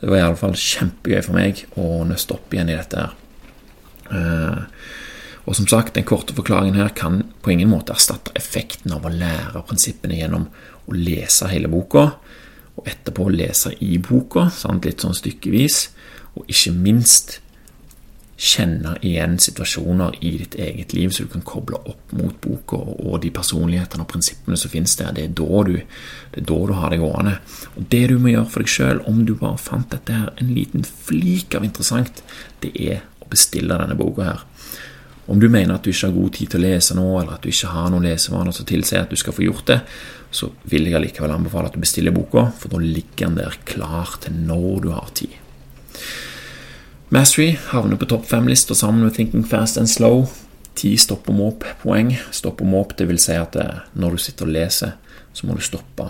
Det 0.00 0.10
var 0.10 0.20
iallfall 0.20 0.54
kjempegøy 0.54 1.22
for 1.26 1.34
meg 1.36 1.64
å 1.80 2.04
nøste 2.06 2.36
opp 2.36 2.54
igjen 2.54 2.70
i 2.70 2.78
dette 2.78 3.02
her. 3.02 3.14
Eh, 4.14 4.60
og 5.48 5.56
som 5.56 5.66
sagt, 5.68 5.94
den 5.96 6.04
korte 6.04 6.36
forklaringen 6.36 6.76
her 6.76 6.92
kan 6.96 7.22
på 7.42 7.54
ingen 7.54 7.70
måte 7.72 7.94
erstatte 7.96 8.34
effekten 8.36 8.92
av 8.92 9.06
å 9.08 9.12
lære 9.12 9.64
prinsippene 9.66 10.18
gjennom 10.20 10.44
å 10.88 10.96
lese 10.96 11.48
hele 11.48 11.70
boka, 11.72 12.10
og 12.78 12.88
etterpå 12.88 13.26
lese 13.32 13.72
i 13.82 13.96
boka, 13.98 14.50
litt 14.84 15.02
sånn 15.02 15.16
stykkevis, 15.16 15.88
og 16.36 16.52
ikke 16.52 16.74
minst 16.76 17.38
kjenne 18.38 18.92
igjen 19.02 19.34
situasjoner 19.42 20.14
i 20.22 20.30
ditt 20.38 20.54
eget 20.62 20.92
liv, 20.94 21.10
så 21.10 21.24
du 21.26 21.32
kan 21.32 21.42
koble 21.42 21.80
opp 21.90 22.12
mot 22.14 22.36
boka 22.38 22.78
og 22.78 23.16
de 23.24 23.32
personlighetene 23.34 24.04
og 24.04 24.10
prinsippene 24.12 24.58
som 24.60 24.70
finnes 24.70 24.94
der. 25.00 25.10
Det 25.16 25.24
er 25.26 25.32
da 25.40 25.62
du, 25.66 25.72
det 26.34 26.44
er 26.44 26.46
da 26.46 26.58
du 26.68 26.74
har 26.78 26.94
det 26.94 27.00
gående. 27.02 27.34
Og 27.74 27.88
det 27.90 28.04
du 28.12 28.14
må 28.22 28.30
gjøre 28.30 28.52
for 28.52 28.62
deg 28.62 28.70
sjøl, 28.70 29.02
om 29.10 29.24
du 29.26 29.34
bare 29.40 29.58
fant 29.58 29.90
dette 29.90 30.14
her 30.14 30.30
en 30.38 30.52
liten 30.54 30.86
flik 30.86 31.58
av 31.58 31.66
interessant, 31.66 32.22
det 32.62 32.70
er 32.78 33.02
å 33.18 33.26
bestille 33.32 33.80
denne 33.80 33.98
boka 33.98 34.30
her. 34.30 34.46
Om 35.28 35.42
du 35.42 35.50
mener 35.50 35.74
at 35.74 35.84
du 35.84 35.90
ikke 35.90 36.06
har 36.06 36.14
god 36.14 36.38
tid 36.38 36.54
til 36.54 36.62
å 36.62 36.68
lese 36.70 36.94
nå, 36.96 37.08
eller 37.18 37.34
at 37.34 37.42
du 37.44 37.50
ikke 37.50 37.74
har 37.74 37.90
noen 37.92 38.06
lesevaner 38.06 38.54
som 38.54 38.68
tilsier 38.70 39.02
at 39.02 39.10
du 39.10 39.18
skal 39.18 39.34
få 39.36 39.44
gjort 39.44 39.66
det, 39.68 39.82
så 40.30 40.52
vil 40.70 40.86
jeg 40.86 40.96
allikevel 40.96 41.34
anbefale 41.34 41.68
at 41.68 41.74
du 41.74 41.82
bestiller 41.82 42.14
boka, 42.14 42.46
for 42.54 42.70
da 42.70 42.80
ligger 42.80 43.26
den 43.26 43.42
der 43.42 43.58
klar 43.68 44.14
til 44.22 44.38
når 44.46 44.82
du 44.86 44.90
har 44.94 45.10
tid. 45.18 45.34
Mastery 47.10 47.58
havner 47.66 47.96
på 47.96 48.04
topp 48.04 48.26
fem-lista 48.26 48.74
sammen 48.74 49.04
med 49.04 49.14
Thinking 49.14 49.44
Fast 49.44 49.78
and 49.78 49.88
Slow. 49.90 50.26
Ti 50.74 50.90
stopp 51.00 51.30
og 51.32 51.38
måp-poeng. 51.38 52.10
Stopp 52.30 52.60
og 52.60 52.68
måp, 52.68 52.90
det 52.98 53.06
vil 53.08 53.20
si 53.22 53.32
at 53.32 53.54
eh, 53.56 53.78
når 53.96 54.12
du 54.12 54.20
sitter 54.20 54.44
og 54.44 54.52
leser, 54.52 54.90
så 55.32 55.46
må 55.48 55.56
du 55.56 55.62
stoppe 55.64 56.04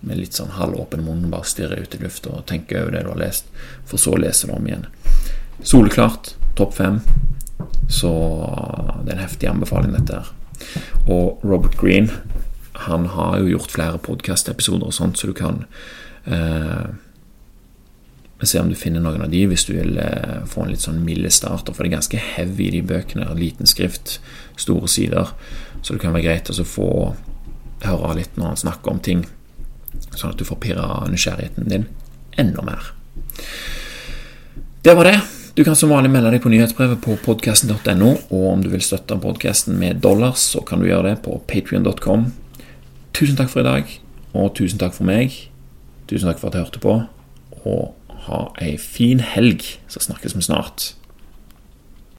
med 0.00 0.16
litt 0.16 0.38
sånn 0.38 0.54
halvåpen 0.56 1.02
munn, 1.04 1.26
bare 1.28 1.44
stirre 1.44 1.76
ut 1.82 1.92
i 1.92 2.00
lufta 2.00 2.32
og 2.38 2.46
tenke 2.48 2.80
over 2.80 2.94
det 2.96 3.02
du 3.04 3.10
har 3.12 3.20
lest, 3.20 3.50
for 3.84 4.00
så 4.00 4.14
lese 4.16 4.48
det 4.48 4.56
om 4.56 4.70
igjen. 4.70 4.86
Soleklart, 5.60 6.32
topp 6.56 6.72
fem. 6.78 7.02
Så 7.92 8.12
det 9.02 9.12
er 9.12 9.18
en 9.18 9.26
heftig 9.26 9.50
anbefaling, 9.50 9.92
dette 9.92 10.22
her. 10.22 10.32
Og 11.04 11.44
Robert 11.44 11.76
Green, 11.76 12.08
han 12.88 13.10
har 13.12 13.42
jo 13.42 13.52
gjort 13.52 13.76
flere 13.76 14.00
podkast-episoder 14.08 14.88
og 14.88 14.96
sånt, 14.96 15.20
så 15.20 15.28
du 15.28 15.36
kan 15.36 15.66
eh, 16.24 16.96
Se 18.46 18.60
om 18.60 18.68
du 18.70 18.76
finner 18.78 19.02
noen 19.02 19.24
av 19.24 19.32
de 19.32 19.40
hvis 19.50 19.64
du 19.66 19.72
vil 19.74 19.96
eh, 19.98 20.44
få 20.46 20.62
en 20.62 20.70
litt 20.70 20.84
sånn 20.84 21.00
milde 21.02 21.30
starter, 21.34 21.74
for 21.74 21.82
det 21.82 21.90
er 21.90 21.96
ganske 21.96 22.20
heavy 22.22 22.68
i 22.68 22.76
de 22.76 22.82
bøkene. 22.86 23.26
Liten 23.34 23.66
skrift, 23.66 24.20
store 24.56 24.90
sider. 24.90 25.32
Så 25.82 25.94
det 25.94 26.04
kan 26.04 26.14
være 26.14 26.28
greit 26.28 26.52
å 26.52 26.66
få 26.66 26.90
høre 27.82 28.14
litt 28.18 28.38
når 28.38 28.52
han 28.52 28.62
snakker 28.62 28.94
om 28.94 29.02
ting 29.02 29.26
sånn 30.18 30.32
at 30.32 30.38
du 30.38 30.46
får 30.46 30.60
pirra 30.62 31.02
nysgjerrigheten 31.10 31.68
din 31.70 31.88
enda 32.38 32.62
mer. 32.66 32.92
Det 34.82 34.94
var 34.94 35.10
det. 35.10 35.18
Du 35.58 35.64
kan 35.66 35.76
som 35.76 35.90
vanlig 35.90 36.10
melde 36.14 36.30
deg 36.30 36.42
på 36.44 36.52
nyhetsbrevet 36.52 37.00
på 37.02 37.16
podkasten.no, 37.24 38.10
og 38.30 38.44
om 38.52 38.60
du 38.62 38.70
vil 38.70 38.84
støtte 38.84 39.18
podkasten 39.18 39.74
med 39.78 39.98
dollars, 40.04 40.44
så 40.54 40.62
kan 40.62 40.78
du 40.78 40.86
gjøre 40.86 41.10
det 41.10 41.22
på 41.24 41.40
patrion.com. 41.50 42.28
Tusen 43.18 43.38
takk 43.38 43.50
for 43.50 43.64
i 43.64 43.66
dag, 43.66 43.94
og 44.38 44.52
tusen 44.58 44.78
takk 44.78 44.94
for 44.94 45.08
meg. 45.08 45.34
Tusen 46.06 46.30
takk 46.30 46.38
for 46.38 46.50
at 46.50 46.58
jeg 46.58 46.68
hørte 46.68 46.84
på, 46.84 46.94
og 47.64 47.97
ha 48.28 48.44
ei 48.62 48.76
fin 48.80 49.20
helg, 49.24 49.64
så 49.88 50.02
snakkes 50.04 50.36
vi 50.36 50.44
snart. 50.44 50.92